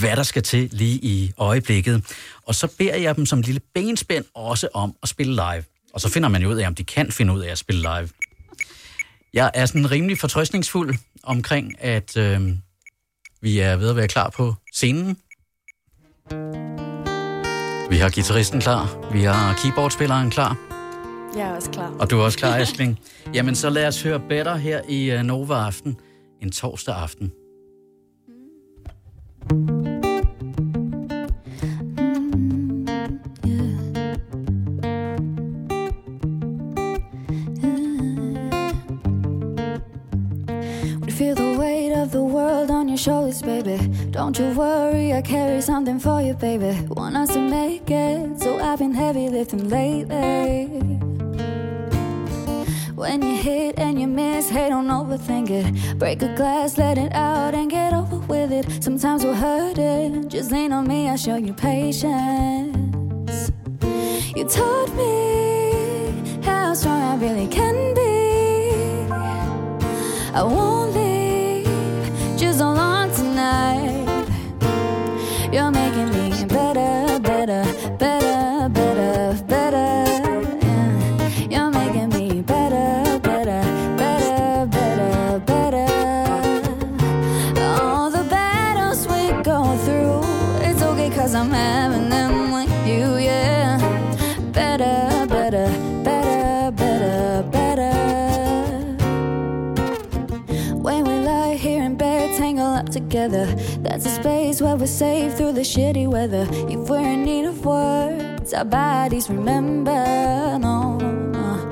hvad 0.00 0.16
der 0.16 0.22
skal 0.22 0.42
til 0.42 0.68
lige 0.72 0.98
i 1.02 1.32
øjeblikket. 1.38 2.04
Og 2.46 2.54
så 2.54 2.66
beder 2.78 2.96
jeg 2.96 3.16
dem 3.16 3.26
som 3.26 3.40
lille 3.40 3.60
benspænd 3.74 4.24
også 4.34 4.68
om 4.74 4.94
at 5.02 5.08
spille 5.08 5.32
live. 5.34 5.64
Og 5.96 6.00
så 6.00 6.08
finder 6.08 6.28
man 6.28 6.42
jo 6.42 6.48
ud 6.50 6.56
af, 6.56 6.66
om 6.66 6.74
de 6.74 6.84
kan 6.84 7.12
finde 7.12 7.32
ud 7.32 7.40
af 7.40 7.50
at 7.50 7.58
spille 7.58 7.80
live. 7.82 8.08
Jeg 9.34 9.50
er 9.54 9.66
sådan 9.66 9.90
rimelig 9.90 10.18
fortrøstningsfuld 10.18 10.94
omkring, 11.22 11.82
at 11.82 12.16
øh, 12.16 12.40
vi 13.40 13.58
er 13.58 13.76
ved 13.76 13.90
at 13.90 13.96
være 13.96 14.08
klar 14.08 14.30
på 14.30 14.54
scenen. 14.74 15.16
Vi 17.90 17.96
har 17.96 18.10
gitarristen 18.10 18.60
klar, 18.60 19.10
vi 19.12 19.22
har 19.22 19.54
keyboardspilleren 19.62 20.30
klar, 20.30 20.56
Jeg 21.36 21.48
er 21.48 21.56
også 21.56 21.70
klar. 21.70 21.92
og 21.98 22.10
du 22.10 22.18
er 22.20 22.24
også 22.24 22.38
klar, 22.38 22.56
Askling. 22.62 22.98
Jamen, 23.34 23.54
så 23.54 23.70
lad 23.70 23.86
os 23.86 24.02
høre 24.02 24.20
Better 24.28 24.56
her 24.56 24.80
i 24.88 25.10
øh, 25.10 25.22
Nova 25.22 25.54
Aften, 25.54 25.96
en 26.42 26.52
torsdag 26.52 26.94
aften. 26.94 27.32
Would 29.52 29.75
your 42.96 43.02
shoulders, 43.02 43.42
baby. 43.42 43.76
Don't 44.10 44.38
you 44.38 44.52
worry, 44.52 45.12
I 45.12 45.20
carry 45.20 45.60
something 45.60 45.98
for 45.98 46.22
you, 46.22 46.32
baby. 46.32 46.72
Want 46.88 47.14
us 47.14 47.34
to 47.34 47.40
make 47.40 47.90
it, 47.90 48.40
so 48.40 48.58
I've 48.58 48.78
been 48.78 48.94
heavy 48.94 49.28
lifting 49.28 49.68
lately. 49.68 50.66
When 52.94 53.20
you 53.20 53.36
hit 53.36 53.78
and 53.78 54.00
you 54.00 54.06
miss, 54.06 54.48
hey, 54.48 54.70
don't 54.70 54.88
overthink 54.88 55.50
it. 55.50 55.98
Break 55.98 56.22
a 56.22 56.34
glass, 56.36 56.78
let 56.78 56.96
it 56.96 57.12
out, 57.12 57.54
and 57.54 57.70
get 57.70 57.92
over 57.92 58.16
with 58.16 58.50
it. 58.50 58.82
Sometimes 58.82 59.24
we'll 59.24 59.34
hurt 59.34 59.76
it. 59.76 60.28
Just 60.28 60.50
lean 60.50 60.72
on 60.72 60.88
me, 60.88 61.10
I'll 61.10 61.18
show 61.18 61.36
you 61.36 61.52
patience. 61.52 63.50
You 64.34 64.48
taught 64.48 64.90
me 64.96 66.40
how 66.42 66.72
strong 66.72 67.02
I 67.02 67.16
really 67.16 67.48
can 67.48 67.94
be. 67.94 68.06
I 70.34 70.42
won't 70.42 70.94
leave, 70.94 71.05
together. 103.16 103.46
That's 103.80 104.04
a 104.04 104.10
space 104.10 104.60
where 104.60 104.76
we're 104.76 104.86
safe 104.86 105.38
through 105.38 105.52
the 105.52 105.62
shitty 105.62 106.06
weather. 106.06 106.46
If 106.68 106.90
we're 106.90 107.12
in 107.14 107.24
need 107.24 107.46
of 107.46 107.64
words, 107.64 108.52
our 108.52 108.64
bodies 108.64 109.30
remember. 109.30 110.58
No, 110.58 110.98
no. 110.98 111.70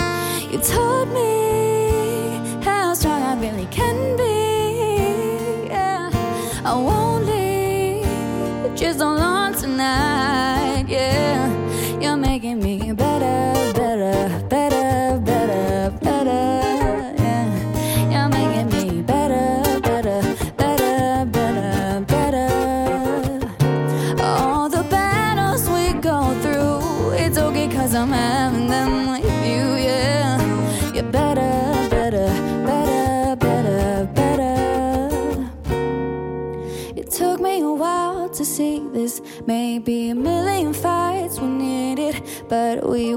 You 0.50 0.58
taught 0.58 1.08
me 1.18 2.64
how 2.64 2.94
strong 2.94 3.22
I 3.22 3.34
really 3.38 3.66
can 3.66 4.16
be. 4.16 5.68
Yeah, 5.68 6.10
I 6.64 6.72
won't 6.86 7.26
leave, 7.26 8.74
just 8.74 9.02
on 9.02 9.52
tonight. 9.52 10.86
Yeah, 10.88 11.53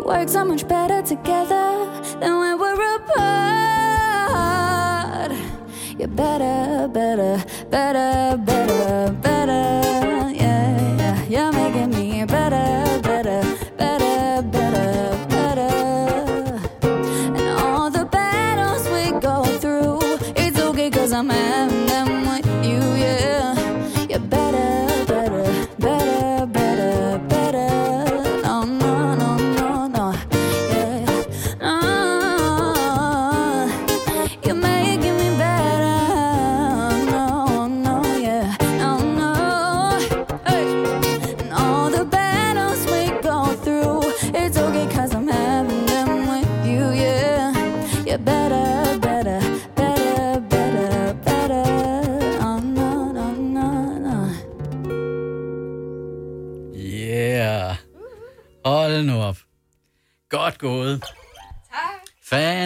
but 0.07 0.13
we 0.13 0.19
work 0.21 0.29
so 0.29 0.45
much 0.45 0.65
better 0.67 1.01
together 1.01 1.56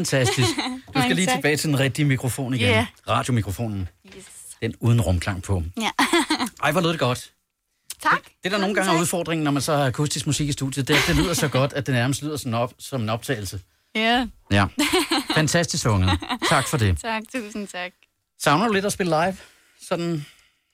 Fantastisk. 0.05 0.49
Du 0.95 1.01
skal 1.01 1.15
lige 1.15 1.27
tilbage 1.35 1.57
til 1.57 1.69
den 1.69 1.79
rigtige 1.79 2.05
mikrofon 2.05 2.53
igen. 2.53 2.67
Ja. 2.69 2.87
Radiomikrofonen. 3.09 3.89
Yes. 4.17 4.25
Den 4.61 4.73
uden 4.79 5.01
rumklang 5.01 5.43
på. 5.43 5.63
Ja. 5.81 5.89
Ej, 6.63 6.71
hvor 6.71 6.81
lød 6.81 6.89
det 6.89 6.99
godt. 6.99 7.31
tak. 8.03 8.19
Det, 8.43 8.51
der 8.51 8.57
nogle 8.57 8.75
gange 8.75 8.93
er 8.95 8.99
udfordringen, 8.99 9.43
når 9.43 9.51
man 9.51 9.61
så 9.61 9.75
har 9.77 9.85
akustisk 9.85 10.25
musik 10.27 10.49
i 10.49 10.51
studiet, 10.51 10.87
det 10.87 10.93
at 10.95 11.03
det 11.07 11.15
lyder 11.15 11.33
så 11.33 11.47
godt, 11.47 11.73
at 11.73 11.85
det 11.87 11.95
nærmest 11.95 12.21
lyder 12.23 12.37
sådan 12.37 12.53
op, 12.53 12.73
som 12.79 13.01
en 13.01 13.09
optagelse. 13.09 13.59
Ja, 13.95 14.27
Ja. 14.51 14.65
Fantastisk 15.35 15.83
sunget. 15.83 16.19
Tak 16.49 16.67
for 16.67 16.77
det. 16.77 16.97
tak. 17.01 17.21
Tusind 17.35 17.67
tak. 17.67 17.91
Savner 18.43 18.67
du 18.67 18.73
lidt 18.73 18.85
at 18.85 18.93
spille 18.93 19.09
live? 19.09 19.37
Sådan, 19.87 20.25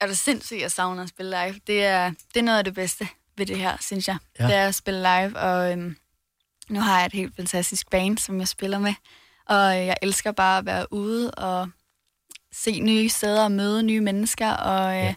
Er 0.01 0.07
det 0.07 0.17
sindssygt, 0.17 0.61
jeg 0.61 0.71
savner 0.71 1.03
at 1.03 1.09
spille 1.09 1.29
live. 1.29 1.59
Det 1.67 1.83
er, 1.83 2.09
det 2.33 2.39
er 2.39 2.43
noget 2.43 2.57
af 2.57 2.63
det 2.63 2.73
bedste 2.73 3.07
ved 3.37 3.45
det 3.45 3.57
her, 3.57 3.77
synes 3.81 4.07
jeg. 4.07 4.17
Ja. 4.39 4.47
Det 4.47 4.55
er 4.55 4.67
at 4.67 4.75
spille 4.75 4.99
live, 4.99 5.37
og 5.39 5.71
øhm, 5.71 5.95
nu 6.69 6.79
har 6.79 6.97
jeg 6.97 7.05
et 7.05 7.13
helt 7.13 7.35
fantastisk 7.35 7.89
band, 7.89 8.17
som 8.17 8.39
jeg 8.39 8.47
spiller 8.47 8.79
med. 8.79 8.93
Og 9.45 9.85
jeg 9.85 9.95
elsker 10.01 10.31
bare 10.31 10.57
at 10.57 10.65
være 10.65 10.93
ude 10.93 11.31
og 11.31 11.69
se 12.53 12.79
nye 12.79 13.09
steder 13.09 13.43
og 13.43 13.51
møde 13.51 13.83
nye 13.83 14.01
mennesker. 14.01 14.51
Og, 14.51 14.91
øh, 14.97 15.03
Ja. 15.03 15.13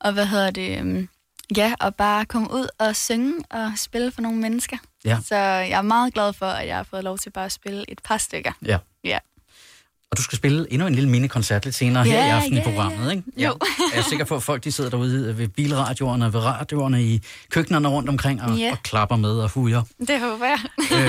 og 0.00 0.12
hvad 0.12 0.26
hedder 0.26 0.50
det? 0.50 0.78
øhm, 0.78 1.08
Ja, 1.56 1.74
og 1.80 1.94
bare 1.94 2.24
komme 2.24 2.50
ud 2.52 2.68
og 2.78 2.96
synge 2.96 3.44
og 3.50 3.72
spille 3.76 4.10
for 4.12 4.20
nogle 4.20 4.38
mennesker. 4.38 4.76
Ja. 5.04 5.18
Så 5.24 5.36
jeg 5.36 5.70
er 5.78 5.82
meget 5.82 6.14
glad 6.14 6.32
for, 6.32 6.46
at 6.46 6.66
jeg 6.66 6.76
har 6.76 6.82
fået 6.82 7.04
lov 7.04 7.18
til 7.18 7.30
bare 7.30 7.44
at 7.44 7.52
spille 7.52 7.84
et 7.88 8.00
par 8.04 8.18
stykker. 8.18 8.52
ja. 8.66 8.78
Ja. 9.04 9.18
Og 10.10 10.16
du 10.18 10.22
skal 10.22 10.36
spille 10.38 10.66
endnu 10.72 10.86
en 10.86 10.94
lille 10.94 11.10
mini-koncert 11.10 11.64
lidt 11.64 11.74
senere 11.74 12.04
her 12.04 12.24
i 12.24 12.26
Ja, 12.28 12.36
aften 12.36 12.52
i 12.52 12.56
ja, 12.56 12.62
programmet, 12.64 13.04
ja. 13.06 13.10
ikke? 13.10 13.22
Jo. 13.36 13.56
Jeg 13.94 13.98
er 13.98 14.02
sikker 14.08 14.24
på, 14.24 14.36
at 14.36 14.42
folk 14.42 14.64
de 14.64 14.72
sidder 14.72 14.90
derude 14.90 15.38
ved 15.38 15.48
bilradioerne, 15.48 16.32
ved 16.32 16.40
radioerne, 16.40 17.02
i 17.04 17.22
køkkenerne 17.50 17.88
rundt 17.88 18.08
omkring 18.08 18.42
og, 18.42 18.56
Ja. 18.58 18.70
og 18.72 18.82
klapper 18.82 19.16
med 19.16 19.30
og 19.30 19.50
hujer. 19.50 19.82
Det 20.08 20.20
håber 20.20 20.44
jeg. 20.46 20.58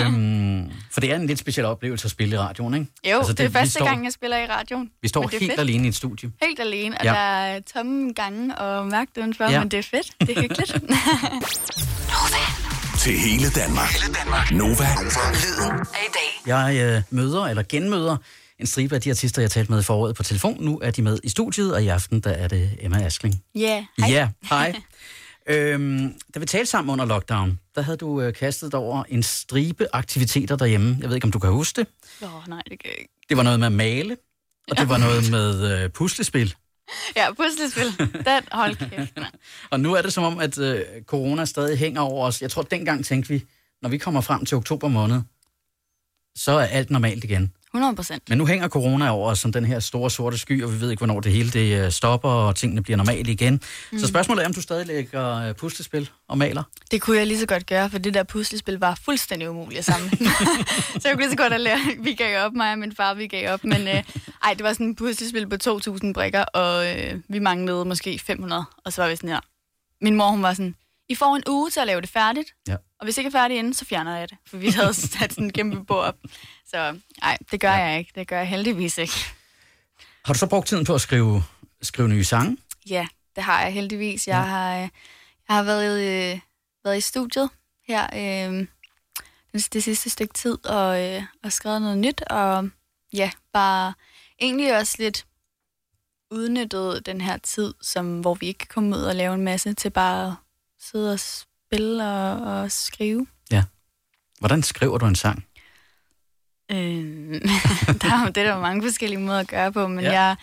øhm, 0.05 0.71
for 0.91 1.01
det 1.01 1.11
er 1.11 1.15
en 1.15 1.27
lidt 1.27 1.39
speciel 1.39 1.65
oplevelse 1.65 2.05
at 2.05 2.11
spille 2.11 2.35
i 2.35 2.39
radioen, 2.39 2.73
ikke? 2.73 2.87
Jo, 3.11 3.17
altså, 3.17 3.31
det, 3.31 3.37
det 3.37 3.45
er 3.45 3.49
første 3.49 3.71
står, 3.71 3.85
gang, 3.85 4.03
jeg 4.05 4.13
spiller 4.13 4.37
i 4.37 4.45
radioen. 4.45 4.89
Vi 5.01 5.07
står 5.07 5.27
helt 5.27 5.43
fedt. 5.51 5.59
alene 5.59 5.85
i 5.85 5.87
et 5.87 5.95
studie. 5.95 6.31
Helt 6.43 6.59
alene, 6.59 6.97
og 6.97 7.05
Ja. 7.05 7.13
ja. 7.13 7.19
der 7.19 7.25
er 7.55 7.59
tomme 7.75 8.13
gange 8.13 8.57
og 8.57 8.87
mærkt 8.87 9.17
udenfor, 9.17 9.43
Ja. 9.43 9.51
ja. 9.51 9.59
men 9.59 9.71
det 9.71 9.79
er 9.79 9.83
fedt. 9.83 10.11
Det 10.21 10.37
er 10.37 10.41
hyggeligt. 10.41 10.71
Til 12.99 13.13
hele 13.19 13.49
Danmark. 13.49 13.89
Hele 14.01 14.13
Danmark. 14.23 14.51
Nova. 14.51 14.87
Lyden 15.33 15.79
af 15.79 16.05
i 16.07 16.11
dag. 16.13 16.41
Jeg 16.45 16.75
øh, 16.95 17.01
møder 17.09 17.45
eller 17.45 17.63
genmøder 17.69 18.17
en 18.59 18.67
stribe 18.67 18.95
af 18.95 19.01
de 19.01 19.09
artister, 19.09 19.41
jeg 19.41 19.51
talte 19.51 19.71
med 19.71 19.79
i 19.79 19.83
foråret 19.83 20.15
på 20.15 20.23
telefon. 20.23 20.63
Nu 20.63 20.79
er 20.79 20.91
de 20.91 21.01
med 21.01 21.19
i 21.23 21.29
studiet, 21.29 21.73
og 21.73 21.83
i 21.83 21.87
aften 21.87 22.19
der 22.19 22.29
er 22.29 22.47
det 22.47 22.77
Emma 22.79 23.03
Askling. 23.03 23.43
Ja, 23.55 23.85
Ja, 23.99 24.29
hej. 24.49 24.75
øhm, 25.49 26.13
da 26.33 26.39
vi 26.39 26.45
talte 26.45 26.65
sammen 26.65 26.93
under 26.93 27.05
lockdown, 27.05 27.59
der 27.75 27.81
havde 27.81 27.97
du 27.97 28.21
øh, 28.21 28.33
kastet 28.33 28.71
dig 28.71 28.79
over 28.79 29.03
en 29.09 29.23
stribe 29.23 29.87
aktiviteter 29.93 30.55
derhjemme. 30.55 30.97
Jeg 31.01 31.09
ved 31.09 31.15
ikke, 31.15 31.25
om 31.25 31.31
du 31.31 31.39
kan 31.39 31.51
huske 31.51 31.81
det. 31.81 31.87
Åh, 32.21 32.35
oh, 32.35 32.47
nej, 32.47 32.61
det 32.69 32.79
kan 32.79 32.89
jeg 32.89 32.99
ikke. 32.99 33.13
Det 33.29 33.37
var 33.37 33.43
noget 33.43 33.59
med 33.59 33.67
at 33.67 33.73
male, 33.73 34.17
og 34.71 34.77
det 34.77 34.89
var 34.89 34.97
noget 34.97 35.29
med 35.35 35.83
øh, 35.83 35.89
puslespil. 35.89 36.55
Ja, 37.15 37.33
puslespil. 37.33 37.97
Den, 38.25 38.43
hold 38.51 38.75
kæft. 38.75 39.13
Og 39.71 39.79
nu 39.79 39.93
er 39.93 40.01
det 40.01 40.13
som 40.13 40.23
om, 40.23 40.39
at 40.39 40.57
øh, 40.57 40.81
corona 41.05 41.45
stadig 41.45 41.77
hænger 41.77 42.01
over 42.01 42.27
os. 42.27 42.41
Jeg 42.41 42.51
tror, 42.51 42.61
dengang 42.61 43.05
tænkte 43.05 43.29
vi, 43.29 43.43
når 43.81 43.89
vi 43.89 43.97
kommer 43.97 44.21
frem 44.21 44.45
til 44.45 44.57
oktober 44.57 44.87
måned, 44.87 45.21
så 46.35 46.51
er 46.51 46.65
alt 46.65 46.89
normalt 46.89 47.23
igen. 47.23 47.53
100 47.77 47.95
procent. 47.95 48.23
Men 48.29 48.37
nu 48.37 48.45
hænger 48.45 48.67
corona 48.67 49.09
over 49.09 49.29
os 49.29 49.39
som 49.39 49.51
den 49.51 49.65
her 49.65 49.79
store 49.79 50.11
sorte 50.11 50.37
sky, 50.37 50.63
og 50.63 50.73
vi 50.73 50.81
ved 50.81 50.91
ikke, 50.91 50.99
hvornår 50.99 51.19
det 51.19 51.31
hele 51.31 51.51
det 51.51 51.85
øh, 51.85 51.91
stopper, 51.91 52.29
og 52.29 52.55
tingene 52.55 52.83
bliver 52.83 52.97
normale 52.97 53.31
igen. 53.31 53.61
Mm. 53.91 53.99
Så 53.99 54.07
spørgsmålet 54.07 54.43
er, 54.43 54.47
om 54.47 54.53
du 54.53 54.61
stadig 54.61 54.87
lægger 54.87 55.35
øh, 55.35 55.55
puslespil 55.55 56.09
og 56.27 56.37
maler? 56.37 56.63
Det 56.91 57.01
kunne 57.01 57.17
jeg 57.17 57.27
lige 57.27 57.39
så 57.39 57.45
godt 57.45 57.65
gøre, 57.65 57.89
for 57.89 57.97
det 57.97 58.13
der 58.13 58.23
puslespil 58.23 58.75
var 58.75 58.99
fuldstændig 59.05 59.49
umuligt 59.49 59.79
at 59.79 59.85
samle. 59.85 60.09
så 60.99 61.01
jeg 61.03 61.11
kunne 61.13 61.21
lige 61.21 61.31
så 61.31 61.37
godt 61.37 61.53
at 61.53 61.61
lære, 61.61 61.79
vi 61.99 62.13
gav 62.13 62.45
op, 62.45 62.53
mig 62.53 62.71
og 62.71 62.79
min 62.79 62.95
far, 62.95 63.13
vi 63.13 63.27
gav 63.27 63.53
op. 63.53 63.63
Men 63.63 63.87
øh, 63.87 64.03
ej, 64.43 64.53
det 64.53 64.63
var 64.63 64.73
sådan 64.73 64.89
et 64.89 64.97
puslespil 64.97 65.49
på 65.49 65.55
2.000 66.03 66.13
brikker, 66.13 66.43
og 66.43 66.97
øh, 66.97 67.19
vi 67.29 67.39
manglede 67.39 67.85
måske 67.85 68.19
500. 68.19 68.65
Og 68.85 68.93
så 68.93 69.01
var 69.01 69.09
vi 69.09 69.15
sådan 69.15 69.29
her. 69.29 69.39
Min 70.01 70.15
mor, 70.15 70.29
hun 70.29 70.43
var 70.43 70.53
sådan, 70.53 70.75
I 71.09 71.15
får 71.15 71.35
en 71.35 71.43
uge 71.47 71.69
til 71.69 71.79
at 71.79 71.87
lave 71.87 72.01
det 72.01 72.09
færdigt. 72.09 72.49
Ja. 72.67 72.75
Og 72.99 73.05
hvis 73.05 73.17
ikke 73.17 73.27
er 73.27 73.31
færdigt 73.31 73.57
inden, 73.57 73.73
så 73.73 73.85
fjerner 73.85 74.17
jeg 74.17 74.29
det. 74.29 74.37
For 74.47 74.57
vi 74.57 74.69
havde 74.69 74.93
sat 75.17 75.33
sådan 75.33 75.43
en 75.43 75.51
kæmpe 75.51 75.83
bord 75.83 76.05
op. 76.05 76.17
Så 76.65 76.99
nej, 77.21 77.37
det 77.51 77.59
gør 77.59 77.71
ja. 77.71 77.75
jeg 77.75 77.99
ikke. 77.99 78.11
Det 78.15 78.27
gør 78.27 78.37
jeg 78.37 78.47
heldigvis 78.47 78.97
ikke. 78.97 79.13
Har 80.25 80.33
du 80.33 80.39
så 80.39 80.47
brugt 80.47 80.67
tiden 80.67 80.85
på 80.85 80.95
at 80.95 81.01
skrive, 81.01 81.43
skrive 81.81 82.07
nye 82.09 82.23
sange? 82.23 82.57
Ja, 82.89 83.07
det 83.35 83.43
har 83.43 83.61
jeg 83.61 83.73
heldigvis. 83.73 84.27
Jeg 84.27 84.49
har, 84.49 84.75
øh, 84.75 84.89
jeg 85.47 85.55
har 85.55 85.63
været, 85.63 86.01
øh, 86.01 86.39
været 86.83 86.97
i 86.97 87.01
studiet 87.01 87.49
her 87.87 88.07
øh, 88.13 88.67
det, 89.53 89.73
det 89.73 89.83
sidste 89.83 90.09
stykke 90.09 90.33
tid 90.33 90.65
og, 90.65 91.03
øh, 91.03 91.23
og 91.43 91.51
skrevet 91.51 91.81
noget 91.81 91.97
nyt. 91.97 92.21
Og 92.21 92.69
ja, 93.13 93.31
bare 93.53 93.93
egentlig 94.39 94.77
også 94.77 94.95
lidt 94.99 95.25
udnyttet 96.31 97.05
den 97.05 97.21
her 97.21 97.37
tid, 97.37 97.73
som, 97.81 98.19
hvor 98.19 98.33
vi 98.33 98.47
ikke 98.47 98.57
kan 98.57 98.67
komme 98.67 98.97
ud 98.97 99.01
og 99.01 99.15
lave 99.15 99.33
en 99.33 99.43
masse, 99.43 99.73
til 99.73 99.89
bare 99.89 100.27
at 100.27 100.33
sidde 100.79 101.13
og 101.13 101.19
spille 101.67 102.03
og, 102.07 102.61
og 102.61 102.71
skrive. 102.71 103.27
Hvordan 104.39 104.63
skriver 104.63 104.97
du 104.97 105.05
en 105.05 105.15
sang? 105.15 105.45
Øh, 106.71 106.77
der, 108.01 108.13
er, 108.13 108.21
jo- 108.21 108.27
det 108.27 108.37
er 108.37 108.43
der 108.43 108.55
jo 108.55 108.61
mange 108.61 108.81
forskellige 108.83 109.19
måder 109.19 109.39
at 109.39 109.47
gøre 109.47 109.71
på, 109.71 109.87
men 109.87 109.99
Ja. 109.99 110.11
ja. 110.11 110.21
jeg, 110.21 110.35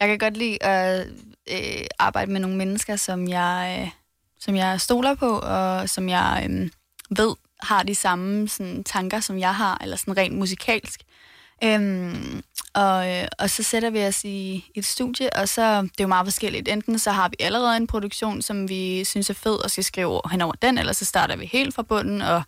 jeg 0.00 0.08
kan 0.08 0.18
godt 0.18 0.36
lide 0.36 0.62
at 0.62 1.06
øh, 1.50 1.84
arbejde 1.98 2.32
med 2.32 2.40
nogle 2.40 2.56
mennesker, 2.56 2.96
som 2.96 3.28
jeg, 3.28 3.80
øh, 3.82 3.90
som 4.40 4.56
jeg 4.56 4.80
stoler 4.80 5.14
på, 5.14 5.38
og 5.38 5.88
som 5.88 6.08
jeg 6.08 6.46
øh, 6.50 6.70
ved 7.10 7.34
har 7.62 7.82
de 7.82 7.94
samme 7.94 8.48
sådan, 8.48 8.84
tanker, 8.84 9.20
som 9.20 9.38
jeg 9.38 9.54
har, 9.54 9.78
eller 9.82 9.96
sådan 9.96 10.16
rent 10.16 10.38
musikalsk. 10.38 11.00
Øhm, 11.64 12.42
og, 12.74 13.16
øh, 13.16 13.28
og 13.38 13.50
så 13.50 13.62
sætter 13.62 13.90
vi 13.90 14.04
os 14.04 14.24
i 14.24 14.64
et 14.74 14.84
studie, 14.84 15.36
og 15.36 15.48
så 15.48 15.82
det 15.82 16.00
er 16.00 16.04
jo 16.04 16.08
meget 16.08 16.26
forskelligt. 16.26 16.68
Enten 16.68 16.98
så 16.98 17.10
har 17.10 17.28
vi 17.28 17.36
allerede 17.40 17.76
en 17.76 17.86
produktion, 17.86 18.42
som 18.42 18.68
vi 18.68 19.04
synes 19.04 19.30
er 19.30 19.34
fed, 19.34 19.64
og 19.64 19.70
skal 19.70 19.84
skrive 19.84 20.20
hen 20.30 20.40
over 20.40 20.52
den, 20.52 20.78
eller 20.78 20.92
så 20.92 21.04
starter 21.04 21.36
vi 21.36 21.46
helt 21.46 21.74
fra 21.74 21.82
bunden, 21.82 22.22
og 22.22 22.42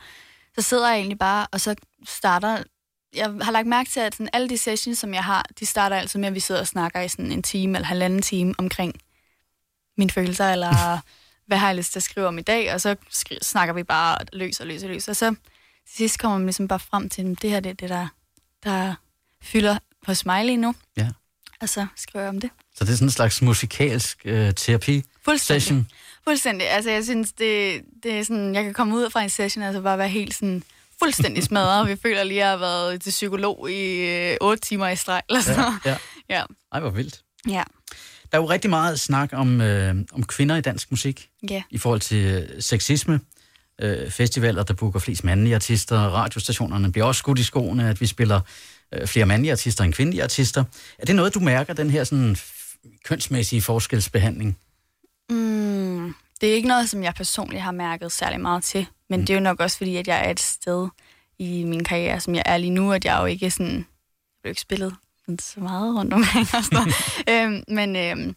så 0.55 0.63
sidder 0.63 0.89
jeg 0.89 0.97
egentlig 0.97 1.19
bare, 1.19 1.47
og 1.53 1.61
så 1.61 1.75
starter... 2.07 2.63
Jeg 3.15 3.31
har 3.43 3.53
lagt 3.53 3.67
mærke 3.67 3.91
til, 3.91 4.01
at 4.01 4.15
sådan 4.15 4.29
alle 4.33 4.49
de 4.49 4.59
sessions, 4.59 4.99
som 4.99 5.15
jeg 5.15 5.25
har, 5.25 5.47
de 5.61 5.67
starter 5.67 5.97
altid 5.97 6.21
med, 6.21 6.29
at 6.29 6.35
vi 6.35 6.41
sidder 6.41 6.61
og 6.61 6.67
snakker 6.67 7.01
i 7.01 7.09
sådan 7.09 7.33
en 7.33 7.43
time 7.43 7.79
eller 7.79 7.87
halvanden 7.87 8.23
time 8.23 8.55
omkring 8.59 8.95
mine 9.99 10.11
følelser, 10.11 10.53
eller 10.53 10.99
hvad 11.47 11.59
har 11.59 11.69
jeg 11.69 11.77
lyst 11.77 11.93
til 11.93 11.99
at 11.99 12.03
skrive 12.03 12.27
om 12.27 12.39
i 12.39 12.43
dag, 12.43 12.75
og 12.75 12.81
så 12.81 12.97
skri- 13.11 13.39
snakker 13.43 13.75
vi 13.75 13.83
bare 13.83 14.19
løs 14.33 14.61
og 14.61 14.67
løs 14.67 14.83
og 14.83 14.89
løs. 14.89 15.09
Og 15.09 15.17
så 15.17 15.35
til 15.87 15.97
sidst 15.97 16.19
kommer 16.19 16.39
man 16.39 16.47
ligesom 16.47 16.69
bare 16.69 16.79
frem 16.79 17.09
til, 17.09 17.39
det 17.43 17.51
her 17.51 17.61
det 17.61 17.71
er 17.71 17.75
det, 17.75 17.89
der, 17.89 18.09
der 18.65 18.95
fylder 19.43 19.79
hos 20.07 20.27
mig 20.27 20.45
lige 20.45 20.57
nu. 20.57 20.75
Ja. 20.97 21.09
Og 21.61 21.69
så 21.69 21.87
skriver 21.97 22.23
jeg 22.23 22.29
om 22.29 22.41
det. 22.41 22.51
Så 22.75 22.85
det 22.85 22.91
er 22.91 22.95
sådan 22.97 23.07
en 23.07 23.11
slags 23.13 23.43
musikalsk 23.43 24.19
øh, 24.25 24.55
terapi 24.55 25.03
Fuldstændig. 25.25 25.63
session. 25.63 25.89
Fuldstændig. 26.25 26.69
Altså, 26.71 26.91
jeg 26.91 27.05
synes, 27.05 27.33
det, 27.33 27.83
det 28.03 28.19
er 28.19 28.23
sådan, 28.23 28.55
jeg 28.55 28.65
kan 28.65 28.75
komme 28.75 28.95
ud 28.97 29.11
fra 29.11 29.23
en 29.23 29.31
session, 29.31 29.65
altså 29.65 29.83
bare 29.83 29.99
være 29.99 30.09
helt 30.09 30.35
sådan 30.35 30.63
fuldstændig 31.03 31.43
smadret. 31.45 31.89
Vi 31.89 31.97
føler 31.97 32.25
lige, 32.25 32.39
at 32.41 32.45
jeg 32.45 32.51
har 32.51 32.57
været 32.57 33.03
til 33.03 33.11
psykolog 33.11 33.71
i 33.71 33.97
øh, 34.31 34.37
8 34.41 34.63
timer 34.63 34.89
i 34.89 34.97
streg. 34.97 35.23
Eller 35.29 35.41
sådan. 35.43 35.65
Ja, 35.85 35.91
ja. 35.91 35.97
Ja. 36.39 36.43
Ej, 36.73 36.81
hvor 36.81 36.91
vildt. 36.91 37.21
Ja. 37.49 37.63
Der 38.33 38.39
er 38.39 38.43
jo 38.43 38.49
rigtig 38.51 38.71
meget 38.71 39.01
snak 39.01 39.29
om, 39.33 39.61
øh, 39.61 39.95
om 40.13 40.23
kvinder 40.27 40.57
i 40.57 40.61
dansk 40.61 40.91
musik 40.91 41.29
Ja. 41.51 41.63
i 41.71 41.79
forhold 41.79 42.01
til 42.01 42.17
øh, 42.25 42.63
sexisme. 42.63 43.21
Øh, 43.81 44.11
festivaler, 44.11 44.63
der 44.63 44.75
booker 44.75 45.01
flest 45.01 45.25
mandlige 45.25 45.55
artister. 45.55 45.99
Radiostationerne 45.99 46.93
bliver 46.93 47.05
også 47.05 47.19
skudt 47.19 47.39
i 47.39 47.45
skoene, 47.45 47.89
at 47.89 48.01
vi 48.01 48.07
spiller 48.07 48.41
øh, 48.95 49.07
flere 49.07 49.27
mandlige 49.27 49.53
artister 49.53 49.85
end 49.85 49.93
kvindelige 49.93 50.23
artister. 50.23 50.65
Er 50.99 51.05
det 51.05 51.17
noget, 51.17 51.35
du 51.35 51.41
mærker, 51.41 51.75
den 51.75 51.91
her 51.91 52.05
sådan, 52.05 52.37
kønsmæssige 53.05 53.63
forskelsbehandling? 53.63 54.59
Mm, 55.31 56.15
det 56.41 56.51
er 56.51 56.55
ikke 56.55 56.69
noget, 56.69 56.91
som 56.91 57.03
jeg 57.03 57.15
personligt 57.15 57.63
har 57.63 57.73
mærket 57.73 58.13
særlig 58.13 58.41
meget 58.41 58.65
til. 58.65 58.87
Men 59.11 59.21
mm. 59.21 59.27
det 59.27 59.33
er 59.33 59.39
jo 59.39 59.43
nok 59.43 59.61
også 59.61 59.77
fordi, 59.77 59.97
at 59.97 60.09
jeg 60.09 60.27
er 60.27 60.31
et 60.31 60.41
sted 60.41 60.89
i 61.39 61.65
min 61.65 61.85
karriere, 61.85 62.21
som 62.21 62.35
jeg 62.35 62.43
er 62.47 62.57
lige 62.57 62.71
nu, 62.71 62.93
at 62.93 63.05
jeg 63.05 63.19
jo 63.21 63.25
ikke 63.25 63.51
sådan... 63.51 63.75
Jeg 63.75 63.85
bliver 64.43 64.51
ikke 64.51 64.61
spillet 64.61 64.95
så 65.41 65.61
meget 65.61 65.97
rundt 65.97 66.15
omkring 66.15 66.47
og 66.55 66.65
sådan 66.65 66.93
øhm, 67.33 67.65
men 67.69 67.97
øhm, 67.97 68.35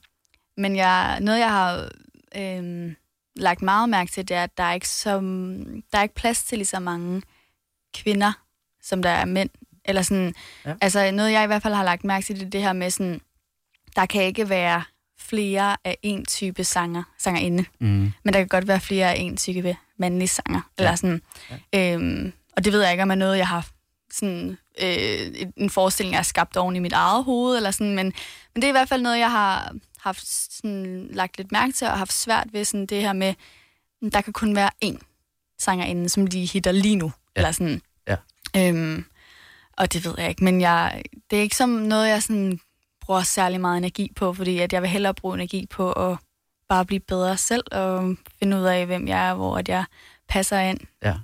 men 0.58 0.76
jeg, 0.76 1.20
noget, 1.22 1.40
jeg 1.40 1.52
har 1.52 1.90
øhm, 2.36 2.96
lagt 3.36 3.62
meget 3.62 3.90
mærke 3.90 4.12
til, 4.12 4.28
det 4.28 4.38
er, 4.38 4.44
at 4.44 4.58
der 4.58 4.64
er 4.64 4.74
ikke, 4.74 4.90
så, 4.90 5.20
der 5.92 5.98
er 5.98 6.04
ikke 6.04 6.16
plads 6.16 6.44
til 6.44 6.58
lige 6.58 6.66
så 6.68 6.80
mange 6.80 7.22
kvinder, 7.94 8.32
som 8.84 9.02
der 9.02 9.10
er 9.10 9.26
mænd. 9.26 9.50
Eller 9.86 10.02
sådan, 10.02 10.36
Ja. 10.66 10.74
altså 10.82 11.12
noget, 11.12 11.32
jeg 11.32 11.44
i 11.44 11.48
hvert 11.48 11.62
fald 11.64 11.74
har 11.74 11.84
lagt 11.84 12.04
mærke 12.04 12.26
til, 12.26 12.36
det 12.40 12.46
er 12.46 12.50
det 12.50 12.62
her 12.62 12.74
med 12.74 12.90
sådan, 12.90 13.22
der 13.96 14.06
kan 14.06 14.24
ikke 14.24 14.50
være 14.50 14.84
flere 15.20 15.78
af 15.84 15.98
en 16.04 16.26
type 16.26 16.64
sanger, 16.64 17.04
sangerinde. 17.18 17.66
Mm. 17.80 18.14
Men 18.24 18.34
der 18.34 18.40
kan 18.40 18.48
godt 18.48 18.68
være 18.68 18.80
flere 18.80 19.14
af 19.14 19.20
en 19.20 19.38
type 19.38 19.78
mandlige 19.98 20.28
sanger. 20.28 20.62
Ja. 20.80 20.84
Eller 20.84 20.96
sådan. 20.96 21.22
Ja. 21.74 21.94
Øhm, 21.94 22.34
og 22.58 22.66
det 22.66 22.74
ved 22.74 22.82
jeg 22.82 22.92
ikke, 22.92 23.04
om 23.04 23.12
er 23.12 23.16
noget, 23.16 23.38
jeg 23.38 23.48
har 23.48 23.68
sådan, 24.12 24.58
øh, 24.82 25.48
en 25.58 25.70
forestilling, 25.70 26.12
jeg 26.12 26.18
har 26.20 26.24
skabt 26.24 26.58
oven 26.58 26.76
i 26.76 26.80
mit 26.80 26.94
eget 26.94 27.24
hoved. 27.24 27.58
Eller 27.58 27.72
sådan. 27.72 27.96
Men, 27.96 28.06
men 28.54 28.62
det 28.62 28.64
er 28.64 28.68
i 28.68 28.72
hvert 28.72 28.90
fald 28.90 29.02
noget, 29.02 29.20
jeg 29.20 29.32
har 29.32 29.76
haft 30.06 30.28
sådan, 30.28 31.08
lagt 31.12 31.38
lidt 31.38 31.52
mærke 31.52 31.74
til, 31.74 31.88
og 31.88 31.98
haft 31.98 32.14
svært 32.14 32.54
ved 32.54 32.66
sådan, 32.66 32.86
det 32.86 33.02
her 33.02 33.14
med, 33.14 33.34
der 34.12 34.22
kan 34.22 34.34
kun 34.34 34.56
være 34.56 34.70
én 34.86 34.98
sangerinde, 35.60 36.10
som 36.10 36.28
de 36.28 36.46
hitter 36.46 36.72
lige 36.72 36.96
nu. 36.96 37.06
Ja. 37.06 37.40
Eller 37.40 37.52
sådan. 37.52 37.82
Ja. 38.08 38.16
Øhm, 38.58 39.06
og 39.78 39.94
det 39.94 40.06
ved 40.06 40.14
jeg 40.18 40.30
ikke, 40.30 40.44
men 40.44 40.62
jeg, 40.62 41.04
det 41.30 41.38
er 41.38 41.42
ikke 41.42 41.56
som 41.56 41.70
noget, 41.70 42.10
jeg 42.10 42.24
sådan 42.24 42.60
bruger 43.02 43.22
særlig 43.22 43.62
meget 43.62 43.78
energi 43.78 44.12
på, 44.16 44.34
fordi 44.34 44.60
at 44.60 44.74
jeg 44.74 44.82
vil 44.82 44.90
hellere 44.90 45.14
bruge 45.14 45.36
energi 45.36 45.66
på 45.66 45.92
at 45.92 46.18
bare 46.70 46.86
blive 46.86 47.00
bedre 47.00 47.38
selv 47.38 47.64
og 47.72 48.16
finde 48.40 48.58
ud 48.58 48.64
af, 48.64 48.86
hvem 48.86 49.08
jeg 49.08 49.30
er, 49.30 49.34
hvor 49.34 49.58
at 49.58 49.70
jeg 49.70 49.86
passer 50.30 50.60
ind. 50.60 50.80
Ja. 51.04 51.16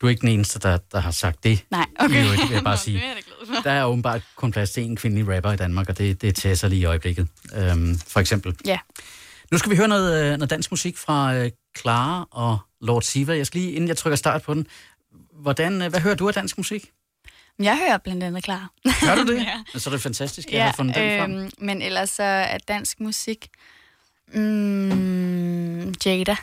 Du 0.00 0.06
er 0.06 0.10
ikke 0.10 0.20
den 0.20 0.28
eneste, 0.28 0.58
der, 0.58 0.78
der 0.92 1.00
har 1.00 1.10
sagt 1.10 1.44
det. 1.44 1.64
Nej, 1.70 1.86
okay. 2.00 2.24
øvrigt, 2.24 2.42
vil 2.42 2.54
jeg 2.54 2.64
bare 2.64 2.76
sige. 2.76 2.96
det 2.96 3.56
er. 3.56 3.62
Der 3.62 3.70
er 3.70 3.84
åbenbart 3.84 4.22
kun 4.36 4.52
plads 4.52 4.70
til 4.70 4.82
en 4.82 4.96
kvindelig 4.96 5.36
rapper 5.36 5.52
i 5.52 5.56
Danmark, 5.56 5.88
og 5.88 5.98
det, 5.98 6.20
det 6.22 6.28
er 6.28 6.32
Tessa 6.32 6.66
lige 6.68 6.80
i 6.80 6.84
øjeblikket, 6.84 7.28
øhm, 7.56 7.98
for 8.08 8.20
eksempel. 8.20 8.56
Ja. 8.66 8.78
Nu 9.52 9.58
skal 9.58 9.70
vi 9.70 9.76
høre 9.76 9.88
noget, 9.88 10.24
øh, 10.24 10.30
noget 10.38 10.50
dansk 10.50 10.70
musik 10.70 10.96
fra 10.98 11.34
øh, 11.34 11.50
Clara 11.78 12.28
og 12.30 12.58
Lord 12.80 13.02
Siva. 13.02 13.36
Jeg 13.36 13.46
skal 13.46 13.60
lige, 13.60 13.72
inden 13.72 13.88
jeg 13.88 13.96
trykker 13.96 14.16
start 14.16 14.42
på 14.42 14.54
den, 14.54 14.66
hvordan, 15.32 15.82
øh, 15.82 15.90
hvad 15.90 16.00
hører 16.00 16.14
du 16.14 16.28
af 16.28 16.34
dansk 16.34 16.56
musik? 16.58 16.90
Jeg 17.58 17.78
hører 17.86 17.98
blandt 17.98 18.22
andet 18.22 18.44
klar. 18.44 18.70
Gør 19.06 19.14
du 19.14 19.32
det? 19.32 19.40
Ja. 19.74 19.78
Så 19.78 19.90
er 19.90 19.92
det 19.94 20.02
fantastisk, 20.02 20.48
at 20.48 20.54
jeg 20.54 20.64
har 20.64 20.72
fundet 20.72 20.96
den 20.96 21.20
frem. 21.20 21.34
øhm, 21.34 21.50
men 21.58 21.82
ellers 21.82 22.10
så 22.10 22.22
er 22.22 22.58
dansk 22.58 23.00
musik... 23.00 23.48
Mm, 24.34 25.94
Jada 26.06 26.36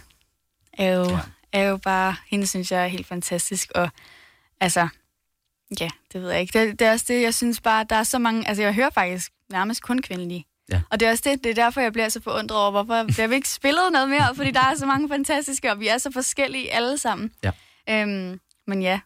er 0.74 0.94
jo, 0.94 1.04
Ja. 1.10 1.20
Er 1.54 1.64
jo 1.64 1.78
bare... 1.78 2.16
Hende 2.28 2.48
synes 2.48 2.72
jeg 2.72 2.84
er 2.84 2.88
helt 2.88 3.08
fantastisk, 3.08 3.72
og 3.76 3.90
altså... 4.60 4.88
Ja, 5.80 5.90
det 6.14 6.22
ved 6.22 6.32
jeg 6.32 6.42
ikke. 6.42 6.60
Det, 6.60 6.80
det 6.80 6.88
er 6.88 6.92
også 6.92 7.06
det, 7.08 7.22
jeg 7.22 7.34
synes 7.34 7.62
bare, 7.62 7.86
der 7.90 7.96
er 7.96 8.04
så 8.04 8.20
mange... 8.20 8.48
Altså, 8.48 8.64
jeg 8.64 8.74
hører 8.74 8.90
faktisk 8.90 9.32
nærmest 9.50 9.82
kun 9.82 10.02
kvindelige. 10.02 10.46
Ja. 10.72 10.82
Og 10.90 11.00
det 11.00 11.06
er 11.06 11.12
også 11.12 11.24
det, 11.26 11.44
det 11.44 11.50
er 11.50 11.54
derfor, 11.64 11.82
jeg 11.82 11.94
bliver 11.94 12.10
så 12.10 12.22
forundret 12.22 12.60
over, 12.60 12.72
hvorfor 12.72 13.04
bliver 13.14 13.28
vi 13.28 13.36
ikke 13.36 13.50
spillet 13.50 13.92
noget 13.92 14.10
mere, 14.10 14.36
fordi 14.36 14.52
der 14.52 14.60
er 14.60 14.76
så 14.76 14.86
mange 14.86 15.10
fantastiske, 15.10 15.72
og 15.72 15.80
vi 15.80 15.88
er 15.88 15.98
så 15.98 16.12
forskellige 16.12 16.74
alle 16.74 16.98
sammen. 16.98 17.32
Ja. 17.44 17.52
Øhm, 17.90 18.40
men 18.68 18.82
ja, 18.82 19.00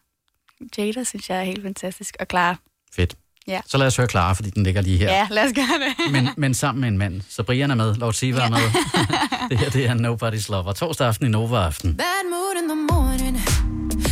Jada 0.78 1.04
synes 1.04 1.30
jeg 1.30 1.38
er 1.38 1.42
helt 1.42 1.62
fantastisk, 1.62 2.16
og 2.20 2.28
klar. 2.28 2.58
Fedt. 2.94 3.16
Ja. 3.48 3.60
Så 3.66 3.78
lad 3.78 3.86
os 3.86 3.96
høre 3.96 4.08
Clara, 4.08 4.32
fordi 4.32 4.50
den 4.50 4.62
ligger 4.62 4.80
lige 4.82 4.98
her. 4.98 5.06
Ja, 5.12 5.26
lad 5.30 5.44
os 5.44 5.52
gøre 5.52 5.64
det. 5.64 6.12
Men, 6.12 6.28
men 6.36 6.54
sammen 6.54 6.80
med 6.80 6.88
en 6.88 6.98
mand. 6.98 7.22
Så 7.28 7.42
Brian 7.42 7.70
er 7.70 7.74
med, 7.74 7.94
Lord 7.94 8.12
Siva 8.14 8.40
er 8.40 8.50
med. 8.50 8.58
det 9.50 9.58
her, 9.58 9.70
det 9.70 9.84
er 9.86 9.94
Nobody's 9.94 10.50
Lover. 10.52 10.72
Torsdag 10.72 11.06
aften 11.08 11.26
i 11.26 11.30
Nova 11.30 11.56
Aften. 11.56 11.96
Bad 11.96 12.24
mood 12.30 12.62
in 12.62 12.68
the 12.68 12.94
morning. 12.94 13.36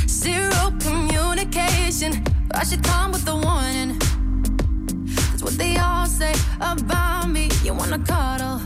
Zero 0.08 0.62
communication. 0.86 2.12
I 2.60 2.64
should 2.66 2.84
come 2.84 3.12
with 3.12 3.28
a 3.28 3.36
warning. 3.46 3.90
That's 5.30 5.42
what 5.42 5.54
they 5.58 5.76
all 5.76 6.06
say 6.20 6.34
about 6.60 7.28
me. 7.30 7.44
You 7.66 7.72
wanna 7.80 7.98
cuddle, 8.12 8.58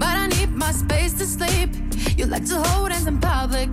but 0.00 0.14
I 0.22 0.26
need 0.36 0.50
my 0.64 0.72
space 0.84 1.12
to 1.20 1.26
sleep. 1.36 1.70
You 2.18 2.26
like 2.34 2.46
to 2.52 2.58
hold 2.68 2.92
hands 2.92 3.06
in 3.06 3.18
public. 3.18 3.70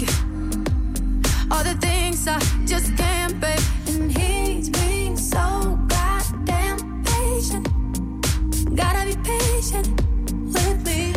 All 1.51 1.63
the 1.63 1.77
things 1.87 2.27
I 2.27 2.39
just 2.71 2.87
can't, 2.97 3.39
babe. 3.43 3.63
And 3.87 4.11
he's 4.17 4.69
being 4.69 5.17
so 5.17 5.45
goddamn 6.49 7.03
patient. 7.03 8.75
Gotta 8.75 9.05
be 9.05 9.15
patient 9.23 9.87
with 10.53 10.85
me. 10.85 11.13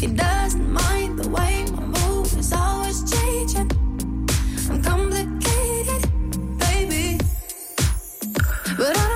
He 0.00 0.06
doesn't 0.08 0.72
mind 0.72 1.18
the 1.18 1.28
way 1.28 1.64
my 1.72 1.86
mood 1.86 2.26
is 2.38 2.52
always 2.52 2.98
changing. 3.10 3.70
I'm 4.70 4.82
complicated, 4.82 6.02
baby. 6.58 7.18
But 8.76 8.96
I 8.96 9.11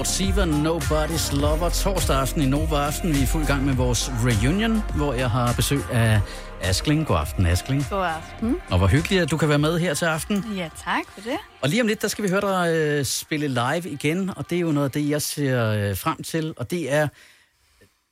Lord 0.00 0.06
Siva, 0.06 0.44
Nobody's 0.44 1.40
Lover, 1.40 1.68
torsdag 1.68 2.16
aften 2.16 2.42
i 2.42 2.46
Nova 2.46 2.76
Aften. 2.76 3.14
Vi 3.14 3.22
er 3.22 3.26
fuld 3.26 3.46
gang 3.46 3.64
med 3.64 3.74
vores 3.74 4.10
reunion, 4.10 4.82
hvor 4.96 5.12
jeg 5.14 5.30
har 5.30 5.52
besøg 5.56 5.80
af 5.92 6.20
Askling. 6.60 7.06
God 7.06 7.16
aften, 7.16 7.46
Askling. 7.46 7.86
God 7.90 8.04
aften. 8.04 8.56
Og 8.70 8.78
hvor 8.78 8.86
hyggeligt, 8.86 9.22
at 9.22 9.30
du 9.30 9.36
kan 9.36 9.48
være 9.48 9.58
med 9.58 9.78
her 9.78 9.94
til 9.94 10.04
aften. 10.04 10.44
Ja, 10.56 10.68
tak 10.84 11.06
for 11.14 11.20
det. 11.20 11.38
Og 11.60 11.68
lige 11.68 11.80
om 11.80 11.86
lidt, 11.86 12.02
der 12.02 12.08
skal 12.08 12.24
vi 12.24 12.28
høre 12.28 12.40
dig 12.40 12.74
øh, 12.74 13.04
spille 13.04 13.48
live 13.48 13.90
igen, 13.90 14.30
og 14.36 14.50
det 14.50 14.56
er 14.56 14.60
jo 14.60 14.72
noget 14.72 14.84
af 14.84 14.90
det, 14.92 15.08
jeg 15.08 15.22
ser 15.22 15.66
øh, 15.66 15.96
frem 15.96 16.22
til, 16.22 16.54
og 16.56 16.70
det 16.70 16.92
er 16.92 17.08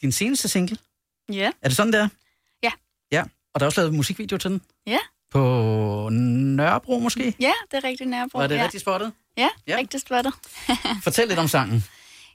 din 0.02 0.12
seneste 0.12 0.48
single. 0.48 0.76
Ja. 1.32 1.50
Er 1.62 1.68
det 1.68 1.76
sådan, 1.76 1.92
der? 1.92 2.08
Ja. 2.62 2.70
Ja, 3.12 3.22
og 3.54 3.60
der 3.60 3.66
er 3.66 3.68
også 3.68 3.80
lavet 3.80 3.94
musikvideo 3.94 4.38
til 4.38 4.50
den. 4.50 4.60
Ja. 4.86 4.98
På 5.30 6.08
Nørrebro 6.12 6.98
måske? 6.98 7.34
Ja, 7.40 7.52
det 7.70 7.76
er 7.76 7.84
rigtig 7.84 8.06
Nørrebro. 8.06 8.38
Var 8.38 8.46
det 8.46 8.56
ja. 8.56 8.62
rigtigt 8.64 8.80
spottet? 8.80 9.12
Ja, 9.38 9.48
Ja. 9.66 9.76
rigtig 9.76 10.00
spottet. 10.00 10.34
Fortæl 11.04 11.28
lidt 11.28 11.38
om 11.38 11.48
sangen. 11.48 11.84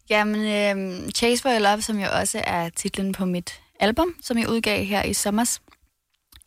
Jamen, 0.09 0.41
øhm, 0.45 1.11
Chase 1.11 1.41
for 1.41 1.49
Your 1.49 1.59
Love, 1.59 1.81
som 1.81 1.99
jo 1.99 2.07
også 2.19 2.41
er 2.43 2.69
titlen 2.69 3.11
på 3.11 3.25
mit 3.25 3.59
album, 3.79 4.15
som 4.21 4.37
jeg 4.37 4.49
udgav 4.49 4.83
her 4.83 5.03
i 5.03 5.13
sommer, 5.13 5.57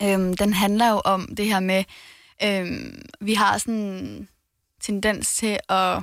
øhm, 0.03 0.33
den 0.37 0.53
handler 0.53 0.89
jo 0.89 1.01
om 1.05 1.35
det 1.37 1.45
her 1.45 1.59
med, 1.59 1.83
øhm, 2.43 3.01
vi 3.19 3.33
har 3.33 3.57
sådan 3.57 3.73
en 3.73 4.29
tendens 4.81 5.35
til 5.35 5.59
at 5.69 5.99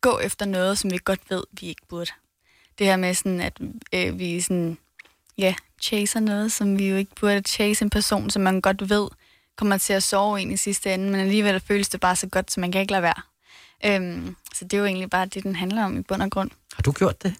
gå 0.00 0.18
efter 0.18 0.46
noget, 0.46 0.78
som 0.78 0.90
vi 0.90 0.98
godt 1.04 1.20
ved, 1.30 1.42
vi 1.60 1.66
ikke 1.66 1.82
burde. 1.88 2.10
Det 2.78 2.86
her 2.86 2.96
med 2.96 3.14
sådan, 3.14 3.40
at 3.40 3.60
øh, 3.92 4.18
vi 4.18 4.40
sådan, 4.40 4.78
ja, 5.38 5.54
chaser 5.82 6.20
noget, 6.20 6.52
som 6.52 6.78
vi 6.78 6.88
jo 6.88 6.96
ikke 6.96 7.14
burde 7.20 7.42
chase 7.48 7.84
en 7.84 7.90
person, 7.90 8.30
som 8.30 8.42
man 8.42 8.60
godt 8.60 8.90
ved, 8.90 9.08
kommer 9.56 9.78
til 9.78 9.92
at 9.92 10.02
sove 10.02 10.40
en 10.40 10.50
i 10.50 10.56
sidste 10.56 10.94
ende, 10.94 11.10
men 11.10 11.20
alligevel 11.20 11.60
føles 11.60 11.88
det 11.88 12.00
bare 12.00 12.16
så 12.16 12.26
godt, 12.26 12.52
så 12.52 12.60
man 12.60 12.72
kan 12.72 12.80
ikke 12.80 12.92
lade 12.92 13.02
være. 13.02 13.22
Øhm, 13.86 14.36
så 14.54 14.64
det 14.64 14.72
er 14.74 14.78
jo 14.78 14.84
egentlig 14.84 15.10
bare 15.10 15.26
det, 15.26 15.42
den 15.42 15.56
handler 15.56 15.84
om 15.84 15.98
i 15.98 16.02
bund 16.02 16.22
og 16.22 16.30
grund. 16.30 16.50
Har 16.74 16.82
du 16.82 16.92
gjort 16.92 17.22
det? 17.22 17.34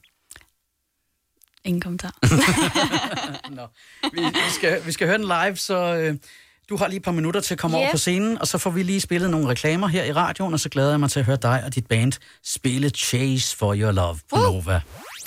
Ingen 1.65 1.81
kommentar. 1.81 2.15
Nå. 3.57 3.67
Vi, 4.13 4.21
vi, 4.25 4.51
skal, 4.51 4.87
vi 4.87 4.93
skal 4.93 5.07
høre 5.07 5.19
den 5.19 5.27
live, 5.27 5.57
så 5.57 5.77
øh, 5.97 6.17
du 6.69 6.77
har 6.77 6.89
lige 6.89 6.97
et 6.97 7.03
par 7.03 7.11
minutter 7.13 7.41
til 7.41 7.55
at 7.55 7.59
komme 7.59 7.77
Yep. 7.77 7.81
over 7.83 7.91
på 7.91 7.99
scenen, 7.99 8.39
og 8.39 8.47
så 8.47 8.59
får 8.59 8.71
vi 8.71 8.83
lige 8.83 9.01
spillet 9.01 9.31
nogle 9.31 9.49
reklamer 9.49 9.87
her 9.89 10.05
i 10.05 10.13
radioen, 10.13 10.53
og 10.55 10.61
så 10.61 10.69
glæder 10.69 10.91
jeg 10.91 11.01
mig 11.01 11.11
til 11.11 11.21
at 11.21 11.27
høre 11.27 11.37
dig 11.43 11.63
og 11.67 11.75
dit 11.75 11.87
band 11.87 12.13
spille 12.45 12.89
Chase 12.91 13.57
for 13.57 13.75
Your 13.77 13.93
Love 13.93 14.19
på 14.31 14.37
Nova. 14.37 14.81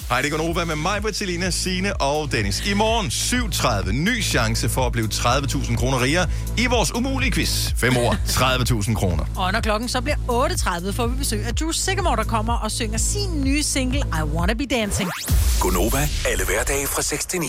Hej, 0.10 0.21
det 0.21 0.33
er 0.33 0.38
Gunova 0.38 0.65
med 0.65 0.75
mig, 0.75 1.01
Bertilina, 1.01 1.49
Signe 1.51 2.01
og 2.01 2.31
Dennis. 2.31 2.65
I 2.67 2.73
morgen 2.73 3.07
7.30. 3.07 3.91
Ny 3.91 4.23
chance 4.23 4.69
for 4.69 4.86
at 4.86 4.91
blive 4.91 5.07
30.000 5.13 5.75
kroner 5.75 6.01
rigere 6.01 6.29
i 6.57 6.65
vores 6.65 6.95
umulige 6.95 7.31
quiz. 7.31 7.73
5 7.77 7.97
år, 7.97 8.13
30.000 8.83 8.93
kroner. 8.95 9.25
Og 9.36 9.51
når 9.51 9.62
klokken 9.62 9.89
så 9.89 10.01
bliver 10.01 10.17
8.30, 10.88 10.91
får 10.91 11.07
vi 11.07 11.17
besøg 11.17 11.45
af 11.45 11.55
Drew 11.55 11.71
Sigamore, 11.71 12.15
der 12.15 12.23
kommer 12.23 12.53
og 12.57 12.71
synger 12.71 12.97
sin 12.97 13.43
nye 13.43 13.63
single, 13.63 13.99
I 13.99 14.21
Wanna 14.23 14.53
Be 14.53 14.65
Dancing. 14.65 15.10
Gunova, 15.62 16.10
alle 16.31 16.45
hverdage 16.45 16.88
fra 16.88 17.01
6 17.01 17.25
til 17.25 17.39
9. 17.39 17.47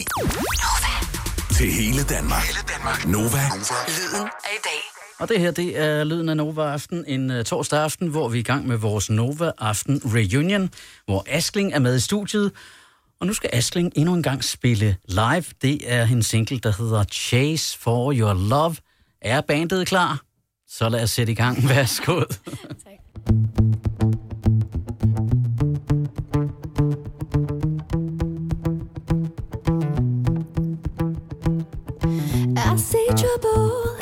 Til 1.56 1.72
hele 1.72 2.02
Danmark. 2.02 2.42
Hele 2.42 2.58
Danmark. 2.76 3.06
Nova. 3.06 3.42
Lyden 3.88 4.26
af 4.44 4.54
i 4.56 4.61
dag. 4.64 4.97
Og 5.18 5.28
det 5.28 5.40
her, 5.40 5.50
det 5.50 5.78
er 5.78 6.04
Lyden 6.04 6.28
af 6.28 6.37
Nova 6.37 6.62
Aften, 6.62 7.04
en 7.07 7.31
uh, 7.31 7.42
torsdag 7.42 7.81
aften, 7.81 8.09
hvor 8.09 8.28
vi 8.28 8.38
er 8.38 8.40
i 8.40 8.42
gang 8.42 8.66
med 8.66 8.76
vores 8.76 9.11
Nova 9.11 9.52
Aften 9.59 10.02
Reunion, 10.04 10.70
hvor 11.04 11.24
Askling 11.28 11.72
er 11.72 11.78
med 11.78 11.96
i 11.96 12.00
studiet. 12.00 12.52
Og 13.20 13.26
nu 13.26 13.33
skal 13.33 13.50
Askling 13.52 13.92
endnu 13.96 14.14
en 14.14 14.22
gang 14.22 14.44
spille 14.44 14.96
live. 15.09 15.44
Det 15.62 15.92
er 15.92 16.04
hendes 16.04 16.26
single, 16.26 16.59
der 16.59 16.72
hedder 16.78 17.04
Chase 17.04 17.78
for 17.78 18.12
Your 18.12 18.35
Love. 18.35 18.76
Er 19.22 19.40
bandet 19.40 19.87
klar? 19.87 20.20
Så 20.68 20.88
lad 20.88 21.02
os 21.02 21.11
sætte 21.11 21.33
i 21.33 21.35
gang. 21.35 21.57
Værsgo. 21.68 22.22
I 32.57 32.78
see 32.78 33.09
trouble. 33.16 33.97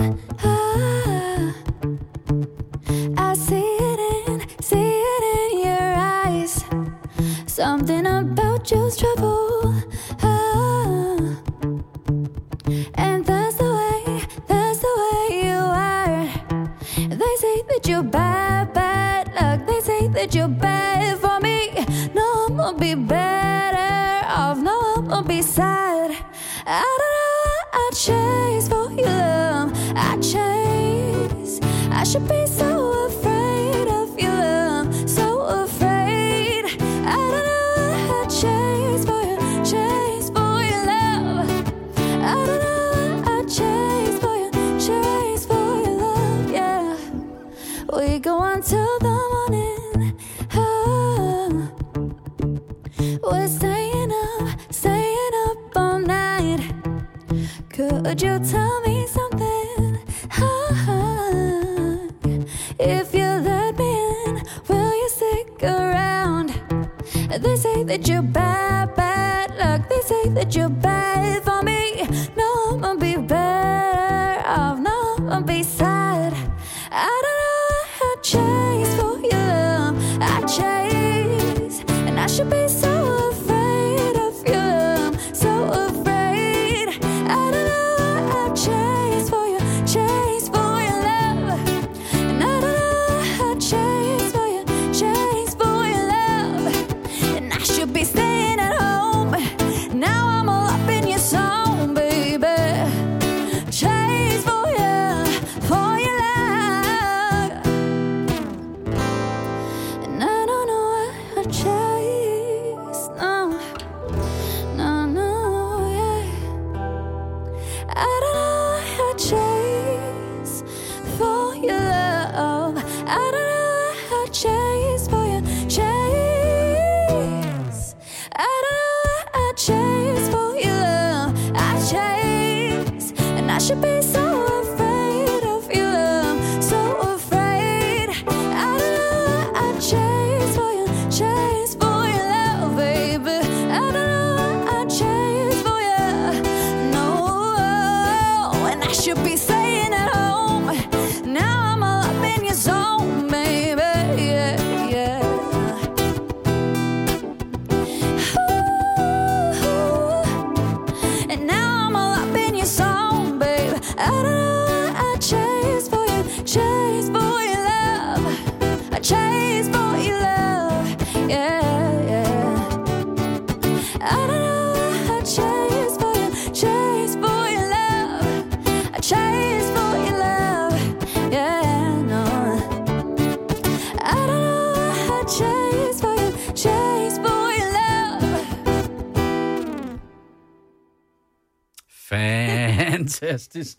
Fantastisk. 193.20 193.76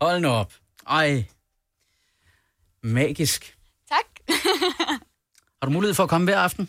Hold 0.00 0.20
nu 0.20 0.28
op. 0.28 0.52
Ej. 0.88 1.24
Magisk. 2.82 3.56
Tak. 3.88 4.36
Har 5.62 5.66
du 5.66 5.70
mulighed 5.70 5.94
for 5.94 6.02
at 6.02 6.08
komme 6.08 6.24
hver 6.24 6.38
aften? 6.38 6.68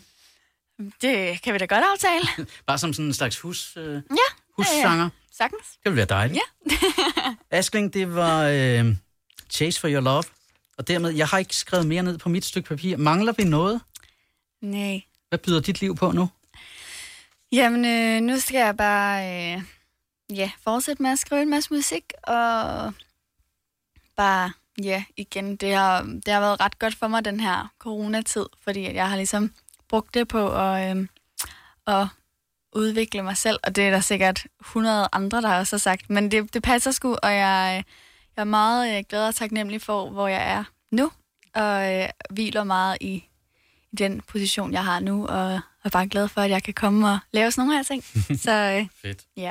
Det 1.02 1.42
kan 1.42 1.52
vi 1.54 1.58
da 1.58 1.64
godt 1.66 1.84
aftale. 1.92 2.46
Bare 2.66 2.78
som 2.78 2.92
sådan 2.92 3.06
en 3.06 3.14
slags 3.14 3.38
hus, 3.40 3.76
øh, 3.76 3.94
Ja. 3.94 4.00
hussanger. 4.56 5.08
Sagtens. 5.32 5.62
Det 5.72 5.84
ville 5.84 5.96
være 5.96 6.06
dejligt. 6.06 6.40
Ja. 6.70 6.74
Askling, 7.58 7.94
det 7.94 8.14
var 8.14 8.42
øh, 8.44 8.96
Chase 9.50 9.80
for 9.80 9.88
Your 9.88 10.00
Love. 10.00 10.22
Og 10.78 10.88
dermed, 10.88 11.10
jeg 11.10 11.26
har 11.28 11.38
ikke 11.38 11.56
skrevet 11.56 11.86
mere 11.86 12.02
ned 12.02 12.18
på 12.18 12.28
mit 12.28 12.44
stykke 12.44 12.68
papir. 12.68 12.96
Mangler 12.96 13.32
vi 13.36 13.44
noget? 13.44 13.80
Nej. 14.62 15.02
Hvad 15.28 15.38
byder 15.38 15.60
dit 15.60 15.80
liv 15.80 15.96
på 15.96 16.12
nu? 16.12 16.28
Jamen, 17.52 17.84
øh, 17.84 18.20
nu 18.20 18.40
skal 18.40 18.58
jeg 18.58 18.76
bare 18.76 19.54
øh, 19.56 19.62
ja, 20.30 20.50
fortsætte 20.62 21.02
med 21.02 21.10
at 21.10 21.18
skrive 21.18 21.42
en 21.42 21.50
masse 21.50 21.74
musik, 21.74 22.12
og 22.22 22.92
bare, 24.16 24.52
ja, 24.82 25.04
igen, 25.16 25.56
det 25.56 25.74
har, 25.74 26.02
det 26.02 26.28
har 26.28 26.40
været 26.40 26.60
ret 26.60 26.78
godt 26.78 26.94
for 26.94 27.08
mig, 27.08 27.24
den 27.24 27.40
her 27.40 27.72
coronatid, 27.78 28.46
fordi 28.62 28.94
jeg 28.94 29.08
har 29.08 29.16
ligesom 29.16 29.52
brugt 29.88 30.14
det 30.14 30.28
på 30.28 30.56
at, 30.56 30.96
øh, 30.96 31.06
at 31.86 32.06
udvikle 32.72 33.22
mig 33.22 33.36
selv, 33.36 33.58
og 33.62 33.76
det 33.76 33.86
er 33.86 33.90
der 33.90 34.00
sikkert 34.00 34.46
100 34.60 35.08
andre, 35.12 35.42
der 35.42 35.58
også 35.58 35.76
har 35.76 35.78
sagt, 35.78 36.10
men 36.10 36.30
det, 36.30 36.54
det 36.54 36.62
passer 36.62 36.90
sgu, 36.90 37.16
og 37.22 37.32
jeg, 37.32 37.84
jeg 38.36 38.40
er 38.40 38.44
meget 38.44 38.98
øh, 38.98 39.04
glad 39.08 39.28
og 39.28 39.34
taknemmelig 39.34 39.82
for, 39.82 40.10
hvor 40.10 40.28
jeg 40.28 40.52
er 40.52 40.64
nu, 40.90 41.10
og 41.54 41.94
øh, 41.94 42.08
hviler 42.30 42.64
meget 42.64 42.98
i, 43.00 43.06
i 43.06 43.28
i 43.94 43.96
den 43.96 44.20
position, 44.20 44.72
jeg 44.72 44.84
har 44.84 45.00
nu, 45.00 45.26
og 45.26 45.60
er 45.84 45.88
bare 45.92 46.06
glad 46.06 46.28
for, 46.28 46.40
at 46.40 46.50
jeg 46.50 46.62
kan 46.62 46.74
komme 46.74 47.08
og 47.08 47.18
lave 47.32 47.50
sådan 47.50 47.66
nogle 47.66 47.76
her 47.76 47.82
ting. 47.82 48.04
Så 48.44 48.52
øh, 48.52 48.86
Fedt. 49.02 49.24
ja, 49.36 49.50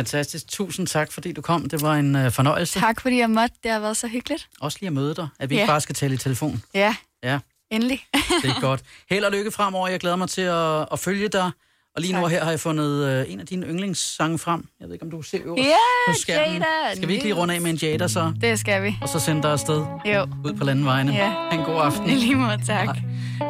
Fantastisk. 0.00 0.48
Tusind 0.48 0.86
tak, 0.86 1.12
fordi 1.12 1.32
du 1.32 1.40
kom. 1.40 1.68
Det 1.68 1.82
var 1.82 1.94
en 1.94 2.16
øh, 2.16 2.30
fornøjelse. 2.32 2.80
tak 2.80 3.00
fordi 3.00 3.18
jeg 3.18 3.30
måtte. 3.30 3.54
Det 3.62 3.70
har 3.70 3.80
været 3.80 3.96
så 3.96 4.08
hyggeligt. 4.08 4.48
Også 4.60 4.78
lige 4.80 4.86
at 4.86 4.92
møde 4.92 5.14
dig. 5.14 5.28
At 5.40 5.50
vi 5.50 5.54
Ja. 5.54 5.60
ikke 5.60 5.70
bare 5.70 5.80
skal 5.80 5.94
tale 5.94 6.14
i 6.14 6.16
telefon. 6.16 6.62
Ja, 6.74 6.94
Ja, 7.22 7.38
endelig. 7.70 8.04
det 8.42 8.50
er 8.50 8.60
godt. 8.60 8.80
Held 9.10 9.24
og 9.24 9.32
lykke 9.32 9.50
fremover. 9.50 9.88
Jeg 9.88 10.00
glæder 10.00 10.16
mig 10.16 10.28
til 10.28 10.40
at, 10.42 10.86
at 10.92 10.98
følge 10.98 11.28
dig. 11.28 11.50
Og 11.96 12.02
lige 12.02 12.12
nu 12.14 12.20
Tak. 12.22 12.30
her 12.30 12.44
har 12.44 12.50
jeg 12.50 12.60
fundet 12.60 13.06
øh, 13.08 13.32
en 13.32 13.40
af 13.40 13.46
dine 13.46 13.66
yndlingssange 13.66 14.38
frem. 14.38 14.68
Jeg 14.80 14.86
ved 14.88 14.94
ikke, 14.94 15.04
om 15.04 15.10
du 15.10 15.22
ser 15.22 15.38
øverst 15.44 15.62
Ja, 15.62 15.72
på 16.12 16.14
skærmen. 16.20 16.52
Jada, 16.54 16.96
Skal 16.96 17.08
vi 17.08 17.12
ikke 17.12 17.24
lige 17.24 17.34
runde 17.34 17.54
af 17.54 17.60
med 17.60 17.70
en 17.70 17.76
Jada 17.76 18.08
så? 18.08 18.32
Det 18.40 18.58
skal 18.58 18.82
vi. 18.82 18.96
Og 19.02 19.08
så 19.08 19.18
sende 19.18 19.42
dig 19.42 19.52
afsted 19.52 19.84
Jo, 20.04 20.22
ud 20.44 20.52
på 20.58 20.64
landevejene. 20.64 21.12
Ja. 21.12 21.32
En 21.52 21.58
god 21.64 21.80
aften. 21.82 22.10
i 22.10 22.14
lige 22.14 22.34
måde, 22.34 22.60
tak. 22.66 22.96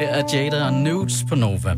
Her 0.00 0.08
er 0.08 0.22
Jada 0.32 0.64
og 0.66 0.72
Nudes 0.72 1.14
på 1.28 1.34
Nova. 1.34 1.74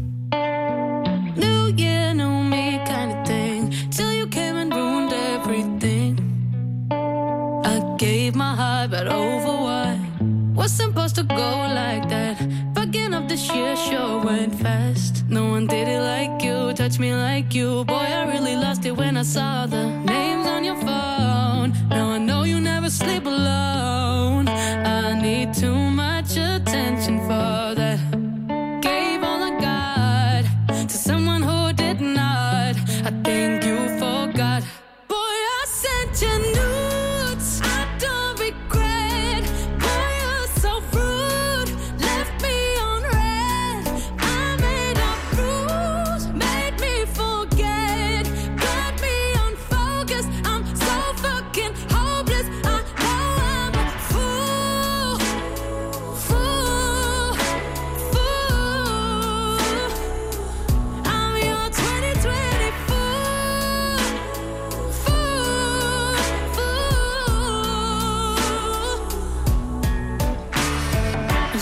My 8.42 8.54
heart, 8.62 8.90
but 8.90 9.06
over 9.06 9.54
what? 9.66 9.96
Was 10.58 10.72
supposed 10.82 11.14
to 11.20 11.24
go 11.40 11.50
like 11.82 12.04
that. 12.14 12.36
Fucking 12.74 13.12
up 13.16 13.24
this 13.32 13.44
year 13.54 13.74
sure 13.86 14.14
went 14.28 14.54
fast. 14.64 15.14
No 15.28 15.42
one 15.54 15.66
did 15.74 15.86
it 15.96 16.02
like 16.12 16.34
you, 16.46 16.56
touched 16.80 17.00
me 17.04 17.10
like 17.28 17.48
you. 17.58 17.68
Boy, 17.84 18.06
I 18.20 18.22
really 18.34 18.56
lost 18.64 18.82
it 18.88 18.94
when 19.00 19.14
I 19.22 19.24
saw 19.36 19.66
the 19.74 19.84
names 20.12 20.46
on 20.54 20.62
your 20.68 20.78
phone. 20.86 21.68
Now 21.94 22.06
I 22.16 22.18
know 22.28 22.42
you 22.50 22.58
never 22.72 22.90
sleep 22.90 23.24
alone. 23.26 24.44
I 24.48 25.20
need 25.26 25.48
too 25.62 25.80
much 26.04 26.30
attention 26.36 27.14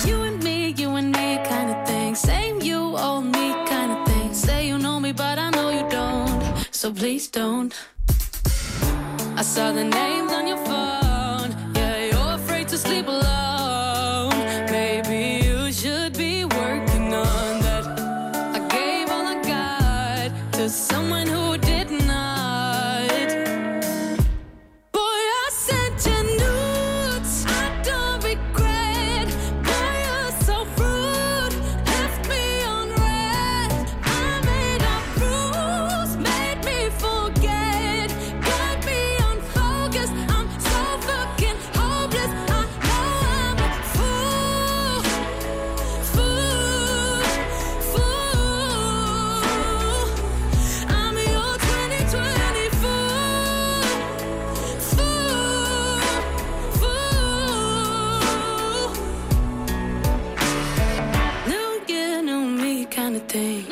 You 0.06 0.22
and 0.22 0.42
me, 0.42 0.68
you 0.70 0.90
and 0.96 1.12
me 1.12 1.38
kind 1.44 1.70
of 1.70 1.86
thing. 1.86 2.14
Same 2.14 2.60
you, 2.62 2.96
old 2.96 3.24
me 3.24 3.52
kind 3.66 3.92
of 3.92 4.06
thing. 4.08 4.32
Say 4.32 4.68
you 4.68 4.78
know 4.78 4.98
me, 4.98 5.12
but 5.12 5.38
I 5.38 5.50
know 5.50 5.70
you 5.70 5.88
don't. 5.90 6.68
So 6.70 6.92
please 6.92 7.28
don't. 7.28 7.74
I 9.36 9.42
saw 9.42 9.72
the 9.72 9.84
names 9.84 10.32
on 10.32 10.46
your 10.46 10.58
phone. 10.64 11.09
Thing. 63.30 63.64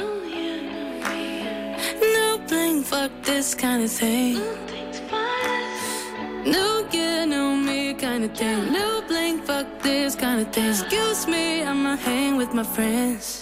New 2.00 2.38
bling, 2.46 2.84
fuck 2.84 3.10
this 3.24 3.56
kind 3.56 3.82
of 3.82 3.90
thing. 3.90 4.36
No 6.46 6.86
year, 6.92 7.26
new 7.26 7.56
me 7.56 7.92
kind 7.94 8.22
of 8.24 8.36
thing. 8.36 8.70
New 8.72 9.02
bling, 9.08 9.40
fuck 9.42 9.66
this 9.82 10.14
kind 10.14 10.40
of 10.42 10.52
thing. 10.52 10.70
Excuse 10.70 11.26
me, 11.26 11.64
I'ma 11.64 11.96
hang 11.96 12.36
with 12.36 12.54
my 12.54 12.62
friends. 12.62 13.37